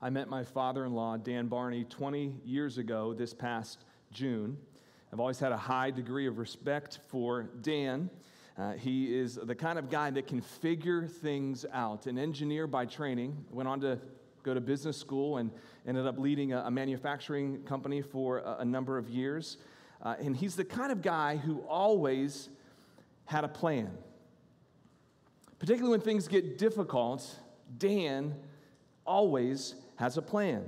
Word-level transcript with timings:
I 0.00 0.10
met 0.10 0.28
my 0.28 0.44
father 0.44 0.84
in 0.84 0.94
law, 0.94 1.16
Dan 1.16 1.48
Barney, 1.48 1.82
20 1.82 2.36
years 2.44 2.78
ago 2.78 3.12
this 3.12 3.34
past 3.34 3.84
June. 4.12 4.56
I've 5.12 5.18
always 5.18 5.40
had 5.40 5.50
a 5.50 5.56
high 5.56 5.90
degree 5.90 6.28
of 6.28 6.38
respect 6.38 7.00
for 7.08 7.42
Dan. 7.62 8.08
Uh, 8.56 8.74
he 8.74 9.12
is 9.12 9.34
the 9.34 9.56
kind 9.56 9.76
of 9.76 9.90
guy 9.90 10.10
that 10.10 10.28
can 10.28 10.40
figure 10.40 11.04
things 11.08 11.66
out. 11.72 12.06
An 12.06 12.16
engineer 12.16 12.68
by 12.68 12.86
training, 12.86 13.44
went 13.50 13.68
on 13.68 13.80
to 13.80 13.98
go 14.44 14.54
to 14.54 14.60
business 14.60 14.96
school 14.96 15.38
and 15.38 15.50
ended 15.84 16.06
up 16.06 16.16
leading 16.16 16.52
a, 16.52 16.60
a 16.60 16.70
manufacturing 16.70 17.64
company 17.64 18.00
for 18.00 18.38
a, 18.38 18.58
a 18.60 18.64
number 18.64 18.98
of 18.98 19.10
years. 19.10 19.56
Uh, 20.00 20.14
and 20.20 20.36
he's 20.36 20.54
the 20.54 20.64
kind 20.64 20.92
of 20.92 21.02
guy 21.02 21.36
who 21.38 21.58
always 21.62 22.50
had 23.24 23.42
a 23.42 23.48
plan. 23.48 23.90
Particularly 25.58 25.90
when 25.90 26.02
things 26.02 26.28
get 26.28 26.56
difficult, 26.56 27.34
Dan 27.78 28.36
always 29.04 29.74
has 29.98 30.16
a 30.16 30.22
plan. 30.22 30.64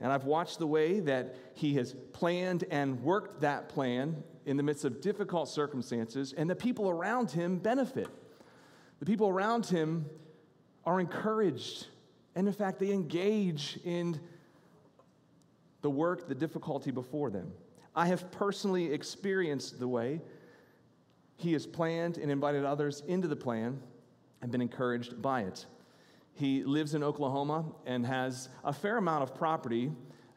And 0.00 0.12
I've 0.12 0.24
watched 0.24 0.58
the 0.58 0.66
way 0.66 1.00
that 1.00 1.34
he 1.54 1.74
has 1.74 1.94
planned 2.12 2.64
and 2.70 3.02
worked 3.02 3.40
that 3.40 3.70
plan 3.70 4.22
in 4.44 4.58
the 4.58 4.62
midst 4.62 4.84
of 4.84 5.00
difficult 5.00 5.48
circumstances, 5.48 6.34
and 6.36 6.48
the 6.48 6.54
people 6.54 6.88
around 6.88 7.30
him 7.30 7.58
benefit. 7.58 8.08
The 9.00 9.06
people 9.06 9.28
around 9.28 9.66
him 9.66 10.06
are 10.84 11.00
encouraged, 11.00 11.86
and 12.34 12.46
in 12.46 12.52
fact, 12.52 12.78
they 12.78 12.92
engage 12.92 13.78
in 13.84 14.20
the 15.80 15.90
work, 15.90 16.28
the 16.28 16.34
difficulty 16.34 16.90
before 16.90 17.30
them. 17.30 17.50
I 17.94 18.06
have 18.08 18.30
personally 18.30 18.92
experienced 18.92 19.80
the 19.80 19.88
way 19.88 20.20
he 21.38 21.54
has 21.54 21.66
planned 21.66 22.18
and 22.18 22.30
invited 22.30 22.64
others 22.64 23.02
into 23.08 23.28
the 23.28 23.36
plan 23.36 23.80
and 24.42 24.52
been 24.52 24.60
encouraged 24.60 25.20
by 25.22 25.42
it. 25.42 25.64
He 26.36 26.62
lives 26.64 26.94
in 26.94 27.02
Oklahoma 27.02 27.64
and 27.86 28.06
has 28.06 28.50
a 28.62 28.72
fair 28.72 28.98
amount 28.98 29.22
of 29.22 29.34
property, 29.34 29.90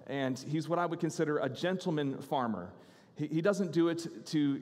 and 0.08 0.40
he's 0.40 0.70
what 0.70 0.80
I 0.80 0.86
would 0.86 1.00
consider 1.02 1.40
a 1.40 1.50
gentleman 1.50 2.22
farmer. 2.22 2.72
He, 3.16 3.28
he 3.28 3.42
doesn't 3.42 3.74
do 3.74 3.90
it 3.90 4.26
to 4.28 4.62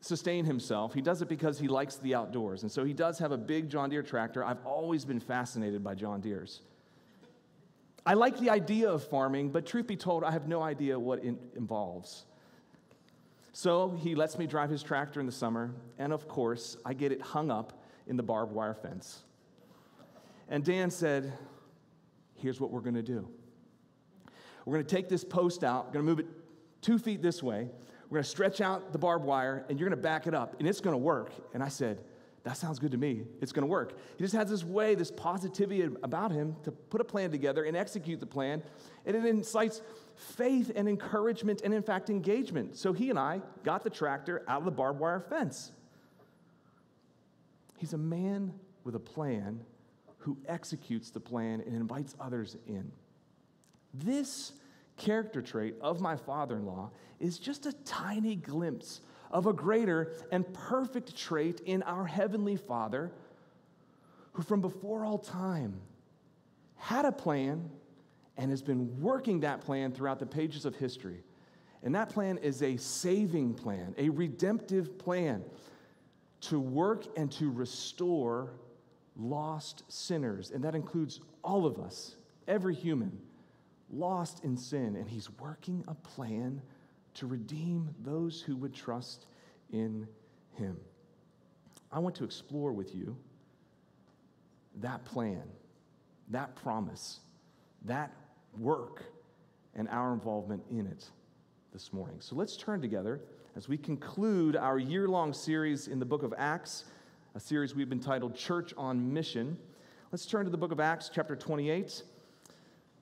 sustain 0.00 0.44
himself, 0.44 0.92
he 0.92 1.00
does 1.00 1.22
it 1.22 1.28
because 1.28 1.58
he 1.58 1.68
likes 1.68 1.96
the 1.96 2.14
outdoors. 2.14 2.62
And 2.62 2.70
so 2.70 2.84
he 2.84 2.92
does 2.92 3.18
have 3.20 3.32
a 3.32 3.38
big 3.38 3.70
John 3.70 3.88
Deere 3.88 4.02
tractor. 4.02 4.44
I've 4.44 4.64
always 4.66 5.04
been 5.04 5.20
fascinated 5.20 5.82
by 5.82 5.94
John 5.94 6.20
Deere's. 6.20 6.60
I 8.04 8.14
like 8.14 8.38
the 8.38 8.50
idea 8.50 8.90
of 8.90 9.02
farming, 9.02 9.50
but 9.50 9.64
truth 9.64 9.86
be 9.86 9.96
told, 9.96 10.24
I 10.24 10.32
have 10.32 10.46
no 10.46 10.60
idea 10.60 10.98
what 10.98 11.24
it 11.24 11.36
involves. 11.56 12.26
So 13.52 13.96
he 14.02 14.14
lets 14.16 14.36
me 14.36 14.46
drive 14.46 14.68
his 14.68 14.82
tractor 14.82 15.20
in 15.20 15.26
the 15.26 15.32
summer, 15.32 15.70
and 15.98 16.12
of 16.12 16.26
course, 16.26 16.76
I 16.84 16.92
get 16.92 17.12
it 17.12 17.22
hung 17.22 17.50
up 17.50 17.80
in 18.08 18.16
the 18.16 18.22
barbed 18.22 18.52
wire 18.52 18.74
fence. 18.74 19.22
And 20.48 20.64
Dan 20.64 20.90
said, 20.90 21.32
Here's 22.36 22.60
what 22.60 22.70
we're 22.70 22.80
going 22.80 22.94
to 22.94 23.02
do. 23.02 23.28
We're 24.64 24.74
going 24.74 24.86
to 24.86 24.94
take 24.94 25.08
this 25.08 25.24
post 25.24 25.64
out, 25.64 25.92
going 25.92 26.04
to 26.04 26.10
move 26.10 26.20
it 26.20 26.26
two 26.80 26.98
feet 26.98 27.22
this 27.22 27.42
way. 27.42 27.68
We're 28.08 28.16
going 28.16 28.24
to 28.24 28.28
stretch 28.28 28.60
out 28.60 28.92
the 28.92 28.98
barbed 28.98 29.24
wire, 29.24 29.64
and 29.68 29.78
you're 29.78 29.88
going 29.88 29.98
to 29.98 30.02
back 30.02 30.26
it 30.26 30.34
up, 30.34 30.56
and 30.58 30.68
it's 30.68 30.80
going 30.80 30.94
to 30.94 30.98
work. 30.98 31.32
And 31.54 31.62
I 31.62 31.68
said, 31.68 32.04
That 32.42 32.56
sounds 32.56 32.78
good 32.78 32.92
to 32.92 32.98
me. 32.98 33.24
It's 33.40 33.52
going 33.52 33.62
to 33.62 33.70
work. 33.70 33.98
He 34.16 34.24
just 34.24 34.34
has 34.34 34.50
this 34.50 34.64
way, 34.64 34.94
this 34.94 35.10
positivity 35.10 35.88
about 36.02 36.30
him 36.30 36.56
to 36.64 36.72
put 36.72 37.00
a 37.00 37.04
plan 37.04 37.30
together 37.30 37.64
and 37.64 37.76
execute 37.76 38.20
the 38.20 38.26
plan. 38.26 38.62
And 39.06 39.16
it 39.16 39.24
incites 39.24 39.80
faith 40.14 40.70
and 40.76 40.88
encouragement 40.88 41.62
and, 41.64 41.72
in 41.72 41.82
fact, 41.82 42.10
engagement. 42.10 42.76
So 42.76 42.92
he 42.92 43.10
and 43.10 43.18
I 43.18 43.40
got 43.64 43.82
the 43.82 43.90
tractor 43.90 44.42
out 44.46 44.58
of 44.58 44.64
the 44.64 44.70
barbed 44.70 45.00
wire 45.00 45.20
fence. 45.20 45.72
He's 47.78 47.92
a 47.92 47.98
man 47.98 48.52
with 48.84 48.94
a 48.94 49.00
plan 49.00 49.60
who 50.24 50.38
executes 50.48 51.10
the 51.10 51.20
plan 51.20 51.60
and 51.60 51.76
invites 51.76 52.16
others 52.18 52.56
in. 52.66 52.90
This 53.92 54.52
character 54.96 55.42
trait 55.42 55.74
of 55.82 56.00
my 56.00 56.16
father 56.16 56.56
in 56.56 56.64
law 56.64 56.90
is 57.20 57.38
just 57.38 57.66
a 57.66 57.74
tiny 57.84 58.34
glimpse 58.34 59.02
of 59.30 59.46
a 59.46 59.52
greater 59.52 60.14
and 60.32 60.50
perfect 60.54 61.14
trait 61.14 61.60
in 61.66 61.82
our 61.82 62.06
Heavenly 62.06 62.56
Father, 62.56 63.12
who 64.32 64.42
from 64.42 64.62
before 64.62 65.04
all 65.04 65.18
time 65.18 65.74
had 66.76 67.04
a 67.04 67.12
plan 67.12 67.68
and 68.38 68.50
has 68.50 68.62
been 68.62 68.98
working 69.02 69.40
that 69.40 69.60
plan 69.60 69.92
throughout 69.92 70.18
the 70.18 70.26
pages 70.26 70.64
of 70.64 70.74
history. 70.74 71.22
And 71.82 71.94
that 71.94 72.08
plan 72.08 72.38
is 72.38 72.62
a 72.62 72.78
saving 72.78 73.52
plan, 73.52 73.94
a 73.98 74.08
redemptive 74.08 74.98
plan 74.98 75.44
to 76.40 76.58
work 76.58 77.04
and 77.14 77.30
to 77.32 77.50
restore 77.50 78.54
lost 79.16 79.84
sinners. 79.88 80.50
And 80.50 80.62
that 80.64 80.74
includes 80.74 81.20
all 81.42 81.66
of 81.66 81.78
us, 81.78 82.16
every 82.48 82.74
human, 82.74 83.18
lost 83.90 84.44
in 84.44 84.56
sin. 84.56 84.96
And 84.96 85.08
He's 85.08 85.30
working 85.38 85.84
a 85.88 85.94
plan 85.94 86.60
to 87.14 87.26
redeem 87.26 87.94
those 88.02 88.40
who 88.40 88.56
would 88.56 88.74
trust 88.74 89.26
in 89.72 90.06
Him. 90.56 90.76
I 91.92 91.98
want 92.00 92.14
to 92.16 92.24
explore 92.24 92.72
with 92.72 92.94
you 92.94 93.16
that 94.80 95.04
plan, 95.04 95.44
that 96.30 96.56
promise, 96.56 97.20
that 97.84 98.12
work, 98.58 99.04
and 99.74 99.88
our 99.88 100.12
involvement 100.12 100.62
in 100.70 100.86
it 100.86 101.08
this 101.72 101.92
morning. 101.92 102.16
So 102.20 102.34
let's 102.34 102.56
turn 102.56 102.80
together 102.80 103.20
as 103.56 103.68
we 103.68 103.76
conclude 103.76 104.56
our 104.56 104.78
year 104.78 105.06
long 105.06 105.32
series 105.32 105.88
in 105.88 105.98
the 105.98 106.04
book 106.04 106.22
of 106.22 106.34
Acts, 106.36 106.84
a 107.36 107.40
series 107.40 107.74
we've 107.74 107.88
been 107.88 107.98
titled 107.98 108.36
Church 108.36 108.72
on 108.76 109.12
Mission. 109.12 109.58
Let's 110.12 110.24
turn 110.24 110.44
to 110.44 110.52
the 110.52 110.56
book 110.56 110.70
of 110.70 110.78
Acts, 110.78 111.10
chapter 111.12 111.34
28, 111.34 112.04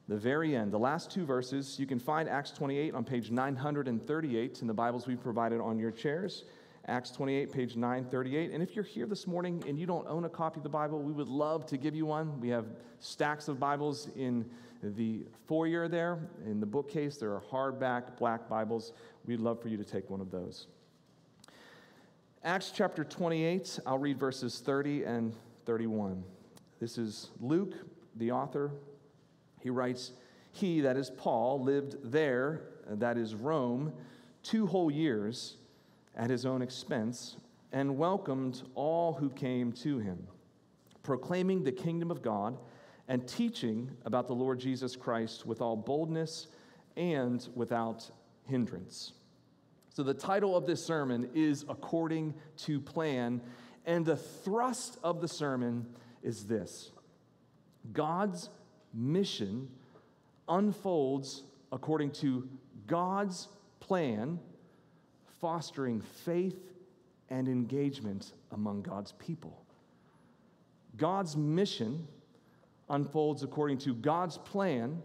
the 0.09 0.17
very 0.17 0.57
end, 0.57 0.73
the 0.73 0.79
last 0.79 1.11
two 1.11 1.27
verses. 1.27 1.79
You 1.79 1.87
can 1.87 1.99
find 1.99 2.31
Acts 2.31 2.51
28 2.51 2.95
on 2.95 3.05
page 3.05 3.31
938 3.31 4.63
in 4.63 4.67
the 4.67 4.73
Bibles 4.73 5.07
we've 5.07 5.23
provided 5.23 5.61
on 5.61 5.79
your 5.79 5.91
chairs. 5.91 6.45
Acts 6.87 7.11
28, 7.11 7.53
page 7.53 7.77
938. 7.77 8.53
And 8.53 8.63
if 8.63 8.75
you're 8.75 8.87
here 8.87 9.05
this 9.05 9.27
morning 9.27 9.63
and 9.69 9.79
you 9.79 9.85
don't 9.85 10.09
own 10.09 10.25
a 10.25 10.31
copy 10.31 10.61
of 10.61 10.63
the 10.63 10.71
Bible, 10.71 11.03
we 11.03 11.13
would 11.13 11.29
love 11.29 11.67
to 11.67 11.77
give 11.77 11.95
you 11.95 12.07
one. 12.07 12.41
We 12.41 12.49
have 12.49 12.65
stacks 13.01 13.49
of 13.49 13.61
Bibles 13.61 14.09
in 14.17 14.47
the 14.83 15.27
foyer 15.47 15.89
there. 15.89 16.19
In 16.47 16.59
the 16.59 16.67
bookcase, 16.67 17.19
there 17.19 17.35
are 17.35 17.43
hardback 17.53 18.17
black 18.17 18.49
Bibles. 18.49 18.95
We'd 19.27 19.41
love 19.41 19.61
for 19.61 19.69
you 19.69 19.77
to 19.77 19.85
take 19.85 20.09
one 20.09 20.23
of 20.23 20.31
those. 20.31 20.69
Acts 22.45 22.73
chapter 22.75 23.05
28, 23.05 23.79
I'll 23.87 23.99
read 23.99 24.19
verses 24.19 24.59
30 24.59 25.05
and 25.05 25.33
31. 25.65 26.25
This 26.81 26.99
is 26.99 27.31
Luke, 27.41 27.75
the 28.17 28.33
author. 28.33 28.73
He 29.61 29.71
writes, 29.71 30.11
He, 30.51 30.81
that 30.81 30.97
is 30.97 31.09
Paul, 31.09 31.63
lived 31.63 31.99
there, 32.03 32.63
that 32.89 33.17
is 33.17 33.37
Rome, 33.37 33.93
two 34.43 34.67
whole 34.67 34.91
years 34.91 35.55
at 36.17 36.31
his 36.31 36.45
own 36.45 36.63
expense 36.63 37.37
and 37.71 37.97
welcomed 37.97 38.63
all 38.75 39.13
who 39.13 39.31
came 39.31 39.71
to 39.75 40.01
him, 40.01 40.27
proclaiming 41.05 41.63
the 41.63 41.71
kingdom 41.71 42.11
of 42.11 42.23
God 42.23 42.59
and 43.07 43.25
teaching 43.29 43.89
about 44.05 44.27
the 44.27 44.35
Lord 44.35 44.59
Jesus 44.59 44.97
Christ 44.97 45.47
with 45.47 45.61
all 45.61 45.77
boldness 45.77 46.49
and 46.97 47.49
without 47.55 48.11
hindrance. 48.49 49.13
So, 49.95 50.03
the 50.03 50.15
title 50.15 50.57
of 50.57 50.65
this 50.65 50.83
sermon 50.83 51.29
is 51.35 51.67
According 51.69 52.33
to 52.59 52.81
Plan, 52.81 53.43
and 53.85 54.07
the 54.07 54.17
thrust 54.17 54.97
of 55.05 55.21
the 55.21 55.29
sermon 55.29 55.87
is 56.23 56.47
this 56.47 56.93
God's 57.93 58.49
mission 58.95 59.69
unfolds 60.49 61.43
according 61.73 62.13
to 62.13 62.49
God's 62.87 63.49
plan 63.81 64.39
fostering 65.43 66.01
faith 66.01 66.73
and 67.29 67.47
engagement 67.47 68.33
among 68.53 68.81
God's 68.81 69.13
people. 69.13 69.63
God's 70.97 71.37
mission 71.37 72.07
unfolds 72.89 73.43
according 73.43 73.79
to 73.79 73.95
God's 73.95 74.39
plan, 74.39 75.03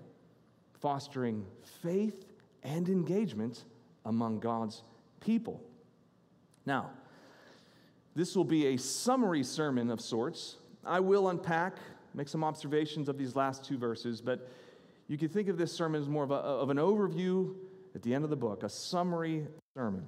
fostering 0.79 1.45
faith 1.81 2.23
and 2.63 2.87
engagement 2.87 3.65
among 4.07 4.39
God's 4.39 4.81
people. 5.19 5.61
Now, 6.65 6.89
this 8.15 8.35
will 8.35 8.45
be 8.45 8.67
a 8.67 8.77
summary 8.77 9.43
sermon 9.43 9.91
of 9.91 10.01
sorts. 10.01 10.55
I 10.83 11.01
will 11.01 11.29
unpack, 11.29 11.75
make 12.15 12.27
some 12.27 12.43
observations 12.43 13.09
of 13.09 13.17
these 13.17 13.35
last 13.35 13.63
two 13.63 13.77
verses, 13.77 14.21
but 14.21 14.49
you 15.07 15.17
can 15.17 15.29
think 15.29 15.49
of 15.49 15.57
this 15.57 15.71
sermon 15.71 16.01
as 16.01 16.09
more 16.09 16.23
of, 16.23 16.31
a, 16.31 16.35
of 16.35 16.69
an 16.69 16.77
overview 16.77 17.53
at 17.93 18.01
the 18.01 18.13
end 18.13 18.23
of 18.23 18.29
the 18.29 18.35
book, 18.35 18.63
a 18.63 18.69
summary 18.69 19.45
sermon. 19.75 20.05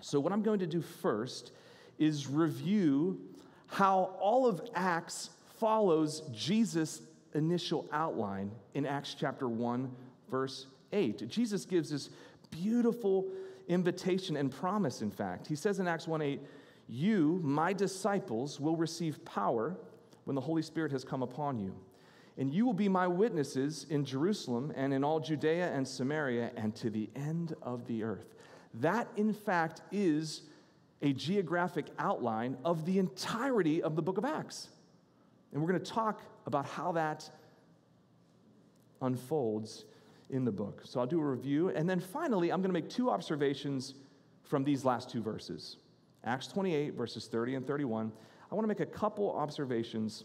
So, 0.00 0.20
what 0.20 0.32
I'm 0.32 0.42
going 0.42 0.60
to 0.60 0.66
do 0.66 0.80
first 0.80 1.52
is 1.98 2.26
review 2.26 3.20
how 3.66 4.16
all 4.20 4.46
of 4.46 4.60
Acts 4.74 5.30
follows 5.58 6.22
Jesus' 6.32 7.02
initial 7.34 7.88
outline 7.92 8.50
in 8.74 8.86
Acts 8.86 9.14
chapter 9.18 9.48
1, 9.48 9.90
verse 10.30 10.66
8. 10.92 11.28
Jesus 11.28 11.64
gives 11.64 11.90
this 11.90 12.10
beautiful 12.62 13.26
invitation 13.68 14.36
and 14.36 14.50
promise, 14.50 15.02
in 15.02 15.10
fact. 15.10 15.46
He 15.46 15.56
says 15.56 15.80
in 15.80 15.88
Acts 15.88 16.06
1 16.06 16.22
8, 16.22 16.40
You, 16.88 17.40
my 17.42 17.72
disciples, 17.72 18.60
will 18.60 18.76
receive 18.76 19.24
power 19.24 19.76
when 20.24 20.34
the 20.34 20.40
Holy 20.40 20.62
Spirit 20.62 20.92
has 20.92 21.04
come 21.04 21.22
upon 21.22 21.58
you. 21.58 21.74
and 22.38 22.52
you 22.52 22.66
will 22.66 22.74
be 22.74 22.88
my 22.88 23.06
witnesses 23.06 23.86
in 23.88 24.04
Jerusalem 24.04 24.70
and 24.76 24.92
in 24.92 25.02
all 25.02 25.20
Judea 25.20 25.72
and 25.72 25.88
Samaria 25.88 26.50
and 26.54 26.74
to 26.76 26.90
the 26.90 27.08
end 27.16 27.54
of 27.62 27.86
the 27.86 28.02
earth. 28.02 28.34
That, 28.74 29.08
in 29.16 29.32
fact, 29.32 29.80
is 29.90 30.42
a 31.00 31.14
geographic 31.14 31.86
outline 31.98 32.58
of 32.62 32.84
the 32.84 32.98
entirety 32.98 33.82
of 33.82 33.96
the 33.96 34.02
book 34.02 34.18
of 34.18 34.24
Acts. 34.24 34.68
And 35.52 35.62
we're 35.62 35.68
going 35.68 35.82
to 35.82 35.90
talk 35.90 36.20
about 36.44 36.66
how 36.66 36.92
that 36.92 37.30
unfolds 39.00 39.86
in 40.30 40.44
the 40.44 40.52
book. 40.52 40.82
So 40.84 41.00
I'll 41.00 41.06
do 41.06 41.20
a 41.20 41.24
review. 41.24 41.70
And 41.70 41.88
then 41.88 42.00
finally, 42.00 42.52
I'm 42.52 42.60
going 42.60 42.68
to 42.68 42.80
make 42.80 42.90
two 42.90 43.10
observations 43.10 43.94
from 44.42 44.64
these 44.64 44.84
last 44.84 45.10
two 45.10 45.22
verses 45.22 45.76
Acts 46.24 46.48
28, 46.48 46.94
verses 46.94 47.26
30 47.26 47.54
and 47.54 47.66
31. 47.66 48.10
I 48.50 48.54
want 48.54 48.64
to 48.64 48.68
make 48.68 48.80
a 48.80 48.86
couple 48.86 49.32
observations 49.32 50.24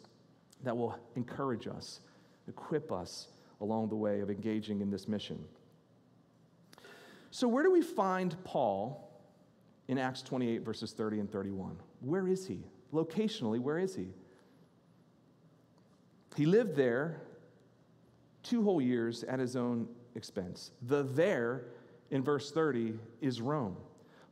that 0.63 0.75
will 0.75 0.97
encourage 1.15 1.67
us, 1.67 2.01
equip 2.47 2.91
us 2.91 3.27
along 3.61 3.89
the 3.89 3.95
way 3.95 4.21
of 4.21 4.29
engaging 4.29 4.81
in 4.81 4.89
this 4.89 5.07
mission. 5.07 5.43
So, 7.29 7.47
where 7.47 7.63
do 7.63 7.71
we 7.71 7.81
find 7.81 8.35
Paul 8.43 9.09
in 9.87 9.97
Acts 9.97 10.21
28, 10.23 10.63
verses 10.63 10.91
30 10.91 11.19
and 11.19 11.31
31? 11.31 11.77
Where 12.01 12.27
is 12.27 12.47
he? 12.47 12.59
Locationally, 12.93 13.59
where 13.59 13.77
is 13.77 13.95
he? 13.95 14.07
He 16.35 16.45
lived 16.45 16.75
there 16.75 17.21
two 18.43 18.63
whole 18.63 18.81
years 18.81 19.23
at 19.23 19.39
his 19.39 19.55
own 19.55 19.87
expense. 20.15 20.71
The 20.81 21.03
there 21.03 21.65
in 22.09 22.23
verse 22.23 22.51
30 22.51 22.93
is 23.21 23.41
Rome. 23.41 23.77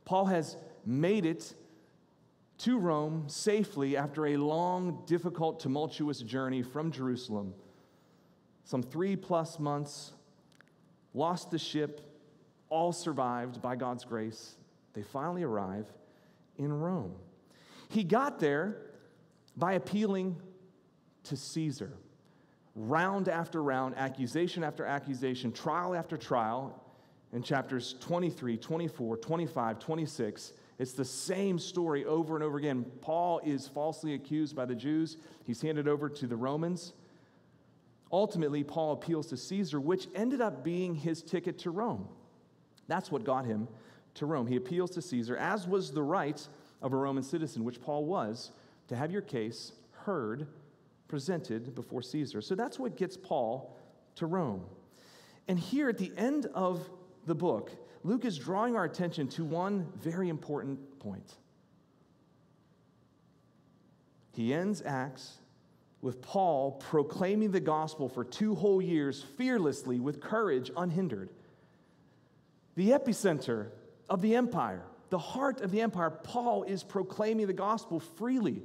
Paul 0.04 0.26
has 0.26 0.56
made 0.84 1.26
it 1.26 1.54
to 2.58 2.78
Rome 2.78 3.24
safely 3.26 3.96
after 3.96 4.26
a 4.26 4.36
long, 4.36 5.02
difficult, 5.06 5.60
tumultuous 5.60 6.20
journey 6.20 6.62
from 6.62 6.90
Jerusalem. 6.90 7.54
Some 8.64 8.82
three 8.82 9.16
plus 9.16 9.58
months, 9.58 10.12
lost 11.14 11.50
the 11.50 11.58
ship, 11.58 12.00
all 12.68 12.92
survived 12.92 13.62
by 13.62 13.76
God's 13.76 14.04
grace. 14.04 14.56
They 14.92 15.02
finally 15.02 15.42
arrive 15.42 15.86
in 16.58 16.72
Rome. 16.72 17.14
He 17.88 18.04
got 18.04 18.38
there 18.38 18.76
by 19.56 19.72
appealing 19.72 20.36
to 21.24 21.36
Caesar. 21.36 21.92
Round 22.82 23.28
after 23.28 23.62
round, 23.62 23.94
accusation 23.98 24.64
after 24.64 24.86
accusation, 24.86 25.52
trial 25.52 25.94
after 25.94 26.16
trial, 26.16 26.82
in 27.34 27.42
chapters 27.42 27.94
23, 28.00 28.56
24, 28.56 29.18
25, 29.18 29.78
26, 29.78 30.52
it's 30.78 30.92
the 30.92 31.04
same 31.04 31.58
story 31.58 32.06
over 32.06 32.36
and 32.36 32.42
over 32.42 32.56
again. 32.56 32.86
Paul 33.02 33.42
is 33.44 33.68
falsely 33.68 34.14
accused 34.14 34.56
by 34.56 34.64
the 34.64 34.74
Jews, 34.74 35.18
he's 35.44 35.60
handed 35.60 35.88
over 35.88 36.08
to 36.08 36.26
the 36.26 36.36
Romans. 36.36 36.94
Ultimately, 38.10 38.64
Paul 38.64 38.92
appeals 38.92 39.26
to 39.26 39.36
Caesar, 39.36 39.78
which 39.78 40.08
ended 40.14 40.40
up 40.40 40.64
being 40.64 40.94
his 40.94 41.22
ticket 41.22 41.58
to 41.58 41.70
Rome. 41.70 42.08
That's 42.88 43.12
what 43.12 43.24
got 43.24 43.44
him 43.44 43.68
to 44.14 44.24
Rome. 44.24 44.46
He 44.46 44.56
appeals 44.56 44.90
to 44.92 45.02
Caesar, 45.02 45.36
as 45.36 45.68
was 45.68 45.92
the 45.92 46.02
right 46.02 46.48
of 46.80 46.94
a 46.94 46.96
Roman 46.96 47.22
citizen, 47.24 47.62
which 47.62 47.82
Paul 47.82 48.06
was, 48.06 48.52
to 48.88 48.96
have 48.96 49.12
your 49.12 49.20
case 49.20 49.72
heard, 50.06 50.46
presented 51.10 51.74
before 51.74 52.00
Caesar. 52.00 52.40
So 52.40 52.54
that's 52.54 52.78
what 52.78 52.96
gets 52.96 53.16
Paul 53.16 53.76
to 54.14 54.26
Rome. 54.26 54.64
And 55.48 55.58
here 55.58 55.88
at 55.88 55.98
the 55.98 56.12
end 56.16 56.46
of 56.54 56.88
the 57.26 57.34
book, 57.34 57.72
Luke 58.04 58.24
is 58.24 58.38
drawing 58.38 58.76
our 58.76 58.84
attention 58.84 59.26
to 59.30 59.44
one 59.44 59.92
very 59.96 60.28
important 60.28 61.00
point. 61.00 61.34
He 64.32 64.54
ends 64.54 64.82
Acts 64.86 65.38
with 66.00 66.22
Paul 66.22 66.72
proclaiming 66.72 67.50
the 67.50 67.60
gospel 67.60 68.08
for 68.08 68.22
two 68.22 68.54
whole 68.54 68.80
years 68.80 69.20
fearlessly, 69.36 69.98
with 69.98 70.20
courage 70.20 70.70
unhindered. 70.76 71.30
The 72.76 72.90
epicenter 72.90 73.66
of 74.08 74.22
the 74.22 74.36
empire, 74.36 74.84
the 75.10 75.18
heart 75.18 75.60
of 75.60 75.72
the 75.72 75.80
empire, 75.80 76.10
Paul 76.10 76.62
is 76.62 76.84
proclaiming 76.84 77.48
the 77.48 77.52
gospel 77.52 77.98
freely, 77.98 78.62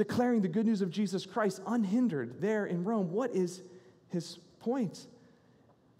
declaring 0.00 0.40
the 0.40 0.48
good 0.48 0.64
news 0.64 0.80
of 0.80 0.90
Jesus 0.90 1.26
Christ 1.26 1.60
unhindered 1.66 2.40
there 2.40 2.64
in 2.64 2.84
Rome. 2.84 3.12
What 3.12 3.36
is 3.36 3.60
his 4.08 4.38
point? 4.58 5.06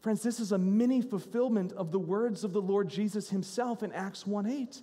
Friends, 0.00 0.22
this 0.22 0.40
is 0.40 0.52
a 0.52 0.58
mini 0.58 1.02
fulfillment 1.02 1.74
of 1.74 1.92
the 1.92 1.98
words 1.98 2.42
of 2.42 2.54
the 2.54 2.62
Lord 2.62 2.88
Jesus 2.88 3.28
himself 3.28 3.82
in 3.82 3.92
Acts 3.92 4.26
1 4.26 4.46
8. 4.46 4.80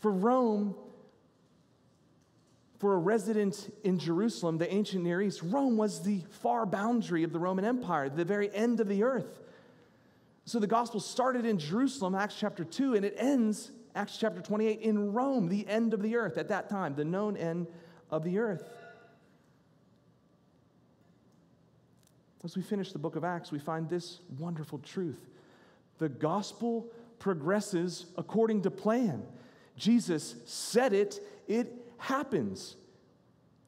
For 0.00 0.10
Rome, 0.10 0.74
for 2.80 2.94
a 2.94 2.98
resident 2.98 3.72
in 3.84 4.00
Jerusalem, 4.00 4.58
the 4.58 4.68
ancient 4.68 5.04
Near 5.04 5.22
East, 5.22 5.40
Rome 5.44 5.76
was 5.76 6.02
the 6.02 6.24
far 6.42 6.66
boundary 6.66 7.22
of 7.22 7.32
the 7.32 7.38
Roman 7.38 7.64
Empire, 7.64 8.08
the 8.08 8.24
very 8.24 8.52
end 8.52 8.80
of 8.80 8.88
the 8.88 9.04
earth. 9.04 9.38
So 10.44 10.58
the 10.58 10.66
gospel 10.66 10.98
started 10.98 11.46
in 11.46 11.56
Jerusalem, 11.60 12.16
Acts 12.16 12.34
chapter 12.36 12.64
2, 12.64 12.96
and 12.96 13.04
it 13.04 13.14
ends, 13.16 13.70
Acts 13.94 14.18
chapter 14.18 14.40
28, 14.40 14.80
in 14.80 15.12
Rome, 15.12 15.48
the 15.48 15.68
end 15.68 15.94
of 15.94 16.02
the 16.02 16.16
earth 16.16 16.36
at 16.36 16.48
that 16.48 16.68
time, 16.68 16.96
the 16.96 17.04
known 17.04 17.36
end 17.36 17.68
of 18.10 18.24
the 18.24 18.38
earth. 18.38 18.68
As 22.44 22.56
we 22.56 22.62
finish 22.62 22.92
the 22.92 22.98
book 22.98 23.16
of 23.16 23.24
Acts, 23.24 23.50
we 23.50 23.58
find 23.58 23.88
this 23.88 24.20
wonderful 24.38 24.78
truth 24.78 25.28
the 25.98 26.08
gospel 26.08 26.88
progresses 27.18 28.06
according 28.16 28.62
to 28.62 28.70
plan. 28.70 29.24
Jesus 29.76 30.36
said 30.44 30.92
it, 30.92 31.20
it 31.48 31.72
happens. 31.98 32.76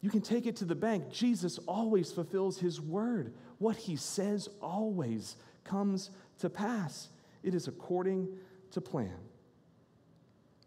You 0.00 0.10
can 0.10 0.20
take 0.20 0.46
it 0.46 0.56
to 0.56 0.64
the 0.64 0.74
bank. 0.74 1.10
Jesus 1.10 1.58
always 1.66 2.12
fulfills 2.12 2.58
his 2.58 2.80
word. 2.80 3.34
What 3.58 3.76
he 3.76 3.96
says 3.96 4.48
always 4.62 5.36
comes 5.64 6.10
to 6.38 6.48
pass. 6.48 7.08
It 7.42 7.54
is 7.54 7.68
according 7.68 8.28
to 8.70 8.80
plan. 8.80 9.18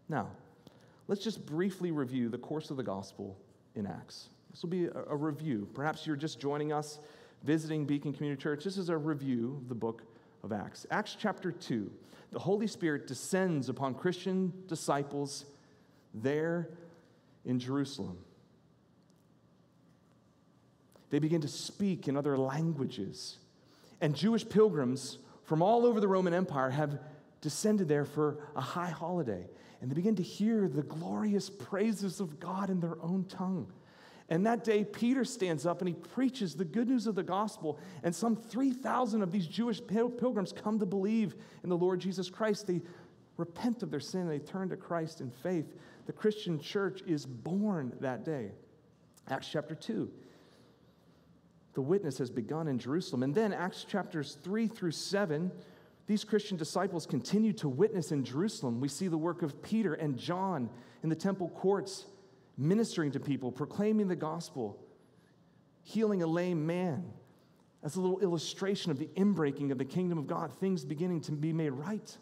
Now, 0.08 0.28
let's 1.08 1.24
just 1.24 1.46
briefly 1.46 1.90
review 1.90 2.28
the 2.28 2.38
course 2.38 2.70
of 2.70 2.76
the 2.76 2.82
gospel 2.82 3.38
in 3.74 3.86
Acts. 3.86 4.28
This 4.50 4.62
will 4.62 4.70
be 4.70 4.86
a, 4.86 5.04
a 5.10 5.16
review. 5.16 5.68
Perhaps 5.74 6.06
you're 6.06 6.16
just 6.16 6.40
joining 6.40 6.72
us 6.72 6.98
visiting 7.44 7.84
Beacon 7.84 8.12
Community 8.12 8.42
Church, 8.42 8.64
this 8.64 8.78
is 8.78 8.88
a 8.88 8.96
review 8.96 9.58
of 9.60 9.68
the 9.68 9.74
book 9.74 10.02
of 10.42 10.50
Acts. 10.50 10.86
Acts 10.90 11.14
chapter 11.18 11.52
2, 11.52 11.90
the 12.32 12.38
Holy 12.38 12.66
Spirit 12.66 13.06
descends 13.06 13.68
upon 13.68 13.94
Christian 13.94 14.52
disciples 14.66 15.44
there 16.14 16.70
in 17.44 17.58
Jerusalem. 17.58 18.16
They 21.10 21.18
begin 21.18 21.42
to 21.42 21.48
speak 21.48 22.08
in 22.08 22.16
other 22.16 22.36
languages. 22.36 23.36
And 24.00 24.16
Jewish 24.16 24.48
pilgrims 24.48 25.18
from 25.44 25.62
all 25.62 25.84
over 25.84 26.00
the 26.00 26.08
Roman 26.08 26.32
Empire 26.32 26.70
have 26.70 26.98
descended 27.44 27.86
there 27.86 28.06
for 28.06 28.38
a 28.56 28.60
high 28.60 28.88
holiday. 28.88 29.46
And 29.80 29.90
they 29.90 29.94
begin 29.94 30.16
to 30.16 30.22
hear 30.22 30.66
the 30.66 30.82
glorious 30.82 31.50
praises 31.50 32.18
of 32.18 32.40
God 32.40 32.70
in 32.70 32.80
their 32.80 32.96
own 33.02 33.26
tongue. 33.26 33.70
And 34.30 34.46
that 34.46 34.64
day, 34.64 34.82
Peter 34.82 35.26
stands 35.26 35.66
up 35.66 35.82
and 35.82 35.88
he 35.88 35.94
preaches 35.94 36.54
the 36.54 36.64
good 36.64 36.88
news 36.88 37.06
of 37.06 37.14
the 37.14 37.22
gospel. 37.22 37.78
And 38.02 38.14
some 38.14 38.34
3,000 38.34 39.20
of 39.20 39.30
these 39.30 39.46
Jewish 39.46 39.86
pilgrims 39.86 40.52
come 40.52 40.78
to 40.78 40.86
believe 40.86 41.34
in 41.62 41.68
the 41.68 41.76
Lord 41.76 42.00
Jesus 42.00 42.30
Christ. 42.30 42.66
They 42.66 42.80
repent 43.36 43.82
of 43.82 43.90
their 43.90 44.00
sin 44.00 44.26
they 44.26 44.38
turn 44.38 44.70
to 44.70 44.76
Christ 44.76 45.20
in 45.20 45.30
faith. 45.30 45.66
The 46.06 46.12
Christian 46.12 46.58
church 46.58 47.02
is 47.06 47.26
born 47.26 47.92
that 48.00 48.24
day. 48.24 48.52
Acts 49.28 49.50
chapter 49.52 49.74
2. 49.74 50.10
The 51.74 51.82
witness 51.82 52.16
has 52.16 52.30
begun 52.30 52.68
in 52.68 52.78
Jerusalem. 52.78 53.22
And 53.22 53.34
then, 53.34 53.52
Acts 53.52 53.84
chapters 53.84 54.38
3 54.42 54.66
through 54.66 54.92
7, 54.92 55.52
these 56.06 56.24
Christian 56.24 56.56
disciples 56.56 57.06
continue 57.06 57.52
to 57.54 57.68
witness 57.68 58.12
in 58.12 58.24
Jerusalem. 58.24 58.80
We 58.80 58.88
see 58.88 59.08
the 59.08 59.18
work 59.18 59.42
of 59.42 59.62
Peter 59.62 59.94
and 59.94 60.18
John 60.18 60.68
in 61.02 61.08
the 61.08 61.16
temple 61.16 61.48
courts 61.48 62.06
ministering 62.58 63.12
to 63.12 63.20
people, 63.20 63.50
proclaiming 63.50 64.08
the 64.08 64.16
gospel, 64.16 64.78
healing 65.82 66.22
a 66.22 66.26
lame 66.26 66.66
man. 66.66 67.04
As 67.82 67.96
a 67.96 68.00
little 68.00 68.20
illustration 68.20 68.90
of 68.90 68.98
the 68.98 69.08
inbreaking 69.16 69.70
of 69.70 69.78
the 69.78 69.84
kingdom 69.84 70.18
of 70.18 70.26
God, 70.26 70.52
things 70.52 70.84
beginning 70.84 71.20
to 71.22 71.32
be 71.32 71.52
made 71.52 71.70
right. 71.70 72.16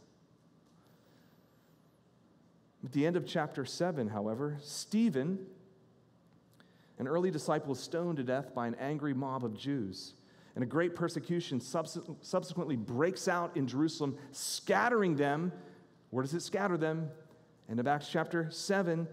At 2.85 2.93
the 2.93 3.07
end 3.07 3.17
of 3.17 3.27
chapter 3.27 3.65
7, 3.65 4.09
however, 4.09 4.59
Stephen, 4.61 5.39
an 6.99 7.07
early 7.07 7.31
disciple, 7.31 7.75
is 7.75 7.79
stoned 7.79 8.17
to 8.17 8.25
death 8.25 8.53
by 8.55 8.67
an 8.67 8.75
angry 8.77 9.15
mob 9.15 9.45
of 9.45 9.57
Jews. 9.57 10.15
And 10.55 10.63
a 10.63 10.67
great 10.67 10.95
persecution 10.95 11.61
subsequently 11.61 12.77
breaks 12.77 13.27
out 13.27 13.57
in 13.57 13.67
Jerusalem, 13.67 14.19
scattering 14.33 15.17
them. 15.17 15.51
Where 16.11 16.23
does 16.23 16.35
it 16.35 16.43
scatter 16.43 16.77
them? 16.77 17.09
End 17.71 17.81
of 17.81 17.87
Acts 17.87 18.09
chapter 18.09 18.51
7, 18.51 19.09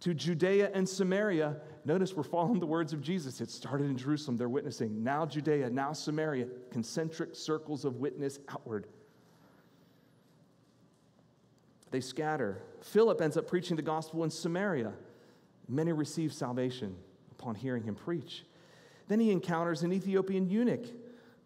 to 0.00 0.14
Judea 0.14 0.70
and 0.72 0.88
Samaria. 0.88 1.56
Notice 1.84 2.14
we're 2.14 2.22
following 2.22 2.58
the 2.58 2.66
words 2.66 2.92
of 2.92 3.02
Jesus. 3.02 3.40
It 3.40 3.50
started 3.50 3.90
in 3.90 3.98
Jerusalem, 3.98 4.36
they're 4.38 4.48
witnessing. 4.48 5.04
Now 5.04 5.26
Judea, 5.26 5.68
now 5.68 5.92
Samaria, 5.92 6.46
concentric 6.70 7.34
circles 7.34 7.84
of 7.84 7.96
witness 7.96 8.38
outward. 8.48 8.86
They 11.90 12.00
scatter. 12.00 12.62
Philip 12.80 13.20
ends 13.20 13.36
up 13.36 13.46
preaching 13.46 13.76
the 13.76 13.82
gospel 13.82 14.24
in 14.24 14.30
Samaria. 14.30 14.92
Many 15.68 15.92
receive 15.92 16.32
salvation 16.32 16.96
upon 17.32 17.56
hearing 17.56 17.82
him 17.82 17.94
preach. 17.94 18.44
Then 19.08 19.20
he 19.20 19.30
encounters 19.30 19.82
an 19.82 19.92
Ethiopian 19.92 20.48
eunuch 20.48 20.86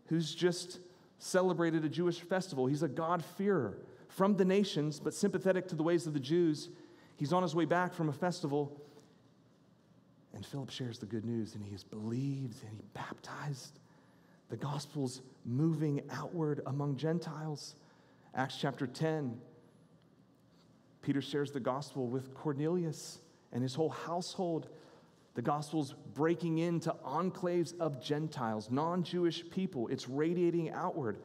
who's 0.07 0.35
just 0.35 0.81
celebrated 1.19 1.85
a 1.85 1.89
Jewish 1.89 2.21
festival. 2.21 2.67
He's 2.67 2.83
a 2.83 2.89
God-fearer 2.89 3.79
from 4.09 4.37
the 4.37 4.45
nations, 4.45 5.01
but 5.01 5.15
sympathetic 5.15 5.69
to 5.69 5.77
the 5.77 5.83
ways 5.83 6.07
of 6.07 6.13
the 6.13 6.21
Jews. 6.21 6.69
He's 7.17 7.33
on 7.33 7.43
his 7.43 7.55
way 7.55 7.65
back 7.65 7.95
from 7.95 8.09
a 8.09 8.13
festival, 8.13 8.83
and 10.35 10.45
Philip 10.45 10.71
shares 10.71 10.99
the 10.99 11.07
good 11.07 11.25
news, 11.25 11.55
and 11.55 11.65
he 11.65 11.75
is 11.75 11.85
believed 11.85 12.63
and 12.65 12.77
he 12.77 12.83
baptized. 12.95 13.79
The 14.51 14.57
gospel's 14.57 15.23
moving 15.47 16.03
outward 16.11 16.61
among 16.67 16.97
Gentiles. 16.97 17.77
Acts 18.35 18.57
chapter 18.61 18.87
10, 18.87 19.39
Peter 21.03 21.21
shares 21.21 21.53
the 21.53 21.61
gospel 21.61 22.07
with 22.07 22.35
Cornelius 22.35 23.21
and 23.53 23.63
his 23.63 23.75
whole 23.75 23.91
household. 23.91 24.69
The 25.35 25.43
gospel's 25.43 25.95
breaking 26.15 26.59
into 26.59 26.95
enclaves 27.07 27.79
of 27.81 28.03
Gentiles, 28.03 28.71
non 28.71 29.03
Jewish 29.03 29.49
people. 29.51 29.89
It's 29.89 30.09
radiating 30.09 30.71
outward. 30.71 31.19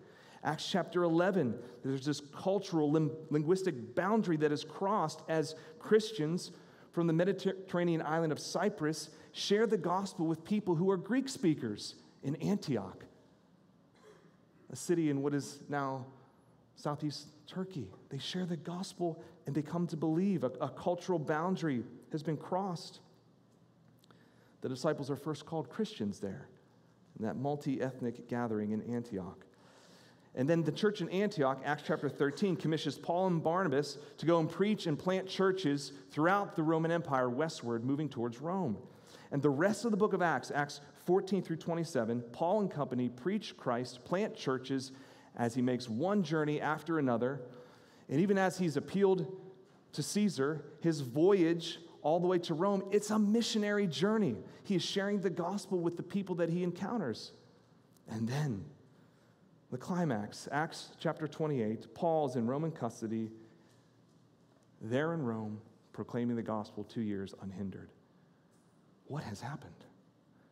Acts 0.43 0.69
chapter 0.69 1.03
11, 1.03 1.57
there's 1.83 2.05
this 2.05 2.21
cultural, 2.33 2.91
lim- 2.91 3.11
linguistic 3.29 3.95
boundary 3.95 4.37
that 4.37 4.51
is 4.51 4.63
crossed 4.63 5.21
as 5.27 5.55
Christians 5.79 6.51
from 6.91 7.07
the 7.07 7.13
Mediterranean 7.13 8.01
island 8.01 8.31
of 8.31 8.39
Cyprus 8.39 9.09
share 9.31 9.67
the 9.67 9.77
gospel 9.77 10.25
with 10.25 10.43
people 10.45 10.73
who 10.73 10.89
are 10.89 10.97
Greek 10.97 11.27
speakers 11.27 11.95
in 12.23 12.35
Antioch, 12.37 13.03
a 14.71 14.75
city 14.75 15.09
in 15.09 15.21
what 15.21 15.33
is 15.33 15.59
now 15.69 16.05
southeast 16.75 17.27
Turkey. 17.45 17.87
They 18.09 18.17
share 18.17 18.45
the 18.45 18.57
gospel 18.57 19.21
and 19.45 19.55
they 19.55 19.61
come 19.61 19.87
to 19.87 19.97
believe. 19.97 20.43
A, 20.43 20.51
a 20.61 20.69
cultural 20.69 21.19
boundary 21.19 21.83
has 22.11 22.23
been 22.23 22.37
crossed. 22.37 22.99
The 24.61 24.69
disciples 24.69 25.09
are 25.11 25.15
first 25.15 25.45
called 25.45 25.69
Christians 25.69 26.19
there, 26.19 26.47
in 27.19 27.25
that 27.25 27.35
multi 27.35 27.81
ethnic 27.81 28.27
gathering 28.27 28.71
in 28.71 28.81
Antioch. 28.93 29.45
And 30.35 30.47
then 30.47 30.63
the 30.63 30.71
church 30.71 31.01
in 31.01 31.09
Antioch, 31.09 31.61
Acts 31.65 31.83
chapter 31.87 32.09
13, 32.09 32.57
commissions 32.57 32.97
Paul 32.97 33.27
and 33.27 33.43
Barnabas 33.43 33.97
to 34.17 34.25
go 34.25 34.39
and 34.39 34.49
preach 34.49 34.85
and 34.85 34.97
plant 34.97 35.27
churches 35.27 35.93
throughout 36.11 36.55
the 36.55 36.61
Roman 36.61 36.91
Empire 36.91 37.29
westward, 37.29 37.83
moving 37.83 38.07
towards 38.07 38.39
Rome. 38.39 38.77
And 39.31 39.41
the 39.41 39.49
rest 39.49 39.83
of 39.83 39.91
the 39.91 39.97
book 39.97 40.13
of 40.13 40.21
Acts, 40.21 40.51
Acts 40.53 40.81
14 41.05 41.41
through 41.41 41.57
27, 41.57 42.21
Paul 42.31 42.61
and 42.61 42.71
company 42.71 43.09
preach 43.09 43.57
Christ, 43.57 44.05
plant 44.05 44.35
churches 44.35 44.91
as 45.35 45.55
he 45.55 45.61
makes 45.61 45.89
one 45.89 46.21
journey 46.21 46.61
after 46.61 46.99
another. 46.99 47.41
And 48.07 48.19
even 48.19 48.37
as 48.37 48.59
he's 48.59 48.77
appealed 48.77 49.25
to 49.93 50.03
Caesar, 50.03 50.65
his 50.81 51.01
voyage 51.01 51.79
all 52.07 52.21
the 52.21 52.27
way 52.27 52.39
to 52.39 52.53
Rome, 52.53 52.83
it's 52.89 53.09
a 53.09 53.19
missionary 53.19 53.85
journey. 53.85 54.37
He 54.63 54.75
is 54.75 54.81
sharing 54.81 55.19
the 55.19 55.29
gospel 55.29 55.77
with 55.77 55.97
the 55.97 56.03
people 56.03 56.35
that 56.35 56.47
he 56.47 56.63
encounters. 56.63 57.33
And 58.07 58.25
then 58.25 58.63
the 59.71 59.77
climax, 59.77 60.47
Acts 60.49 60.91
chapter 61.01 61.27
28, 61.27 61.93
Paul's 61.93 62.37
in 62.37 62.47
Roman 62.47 62.71
custody, 62.71 63.29
there 64.79 65.13
in 65.13 65.21
Rome, 65.21 65.59
proclaiming 65.91 66.37
the 66.37 66.43
gospel 66.43 66.85
two 66.85 67.01
years 67.01 67.35
unhindered. 67.41 67.89
What 69.07 69.25
has 69.25 69.41
happened? 69.41 69.73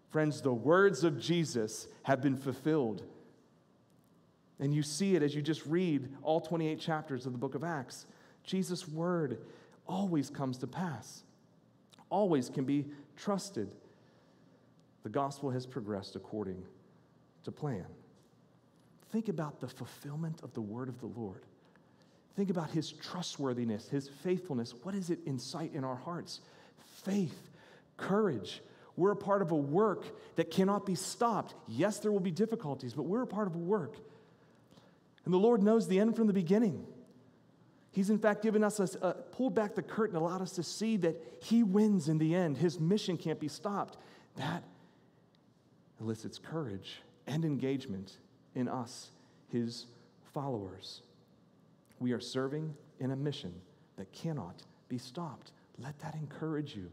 Friends, 0.09 0.41
the 0.41 0.51
words 0.51 1.05
of 1.05 1.17
Jesus 1.17 1.87
have 2.03 2.21
been 2.21 2.35
fulfilled. 2.35 3.01
And 4.59 4.75
you 4.75 4.83
see 4.83 5.15
it 5.15 5.23
as 5.23 5.33
you 5.33 5.41
just 5.41 5.65
read 5.65 6.09
all 6.21 6.41
28 6.41 6.81
chapters 6.81 7.25
of 7.25 7.31
the 7.31 7.37
book 7.37 7.55
of 7.55 7.63
Acts. 7.63 8.07
Jesus' 8.43 8.85
word 8.89 9.37
always 9.87 10.29
comes 10.29 10.57
to 10.57 10.67
pass, 10.67 11.21
always 12.15 12.49
can 12.49 12.63
be 12.63 12.85
trusted. 13.17 13.69
The 15.03 15.09
gospel 15.09 15.49
has 15.49 15.65
progressed 15.65 16.15
according 16.15 16.63
to 17.43 17.51
plan. 17.51 17.85
Think 19.11 19.27
about 19.27 19.59
the 19.59 19.67
fulfillment 19.67 20.39
of 20.41 20.53
the 20.53 20.61
word 20.61 20.87
of 20.87 21.01
the 21.01 21.07
Lord. 21.07 21.41
Think 22.37 22.49
about 22.49 22.71
his 22.71 22.89
trustworthiness, 22.89 23.89
his 23.89 24.07
faithfulness. 24.23 24.73
What 24.83 24.95
does 24.95 25.09
it 25.09 25.19
incite 25.25 25.73
in 25.73 25.83
our 25.83 25.97
hearts? 25.97 26.39
Faith, 27.03 27.37
courage. 27.97 28.61
We're 28.95 29.11
a 29.11 29.17
part 29.17 29.41
of 29.41 29.51
a 29.51 29.57
work 29.57 30.05
that 30.37 30.49
cannot 30.51 30.85
be 30.85 30.95
stopped. 30.95 31.53
Yes, 31.67 31.99
there 31.99 32.13
will 32.13 32.21
be 32.21 32.31
difficulties, 32.31 32.93
but 32.93 33.03
we're 33.03 33.23
a 33.23 33.27
part 33.27 33.47
of 33.47 33.55
a 33.55 33.59
work. 33.59 33.97
And 35.25 35.33
the 35.33 35.37
Lord 35.37 35.61
knows 35.61 35.89
the 35.89 35.99
end 35.99 36.15
from 36.15 36.27
the 36.27 36.33
beginning. 36.33 36.87
He's 37.95 38.09
in 38.09 38.19
fact 38.19 38.43
given 38.43 38.61
us 38.61 38.81
a, 38.81 39.07
a 39.07 39.13
pulled 39.13 39.55
back 39.55 39.73
the 39.73 39.81
curtain, 39.81 40.17
allowed 40.17 40.41
us 40.41 40.51
to 40.51 40.63
see 40.63 40.97
that 40.97 41.15
He 41.39 41.63
wins 41.63 42.09
in 42.09 42.17
the 42.17 42.35
end. 42.35 42.57
His 42.57 42.77
mission 42.77 43.15
can't 43.15 43.39
be 43.39 43.47
stopped. 43.47 43.95
That 44.35 44.65
elicits 46.01 46.37
courage 46.37 46.97
and 47.25 47.45
engagement 47.45 48.17
in 48.53 48.67
us, 48.67 49.11
his 49.47 49.85
followers. 50.33 51.03
We 52.01 52.11
are 52.11 52.19
serving 52.19 52.75
in 52.99 53.11
a 53.11 53.15
mission 53.15 53.53
that 53.95 54.11
cannot 54.11 54.63
be 54.89 54.97
stopped. 54.97 55.53
Let 55.79 55.97
that 55.99 56.15
encourage 56.15 56.75
you 56.75 56.91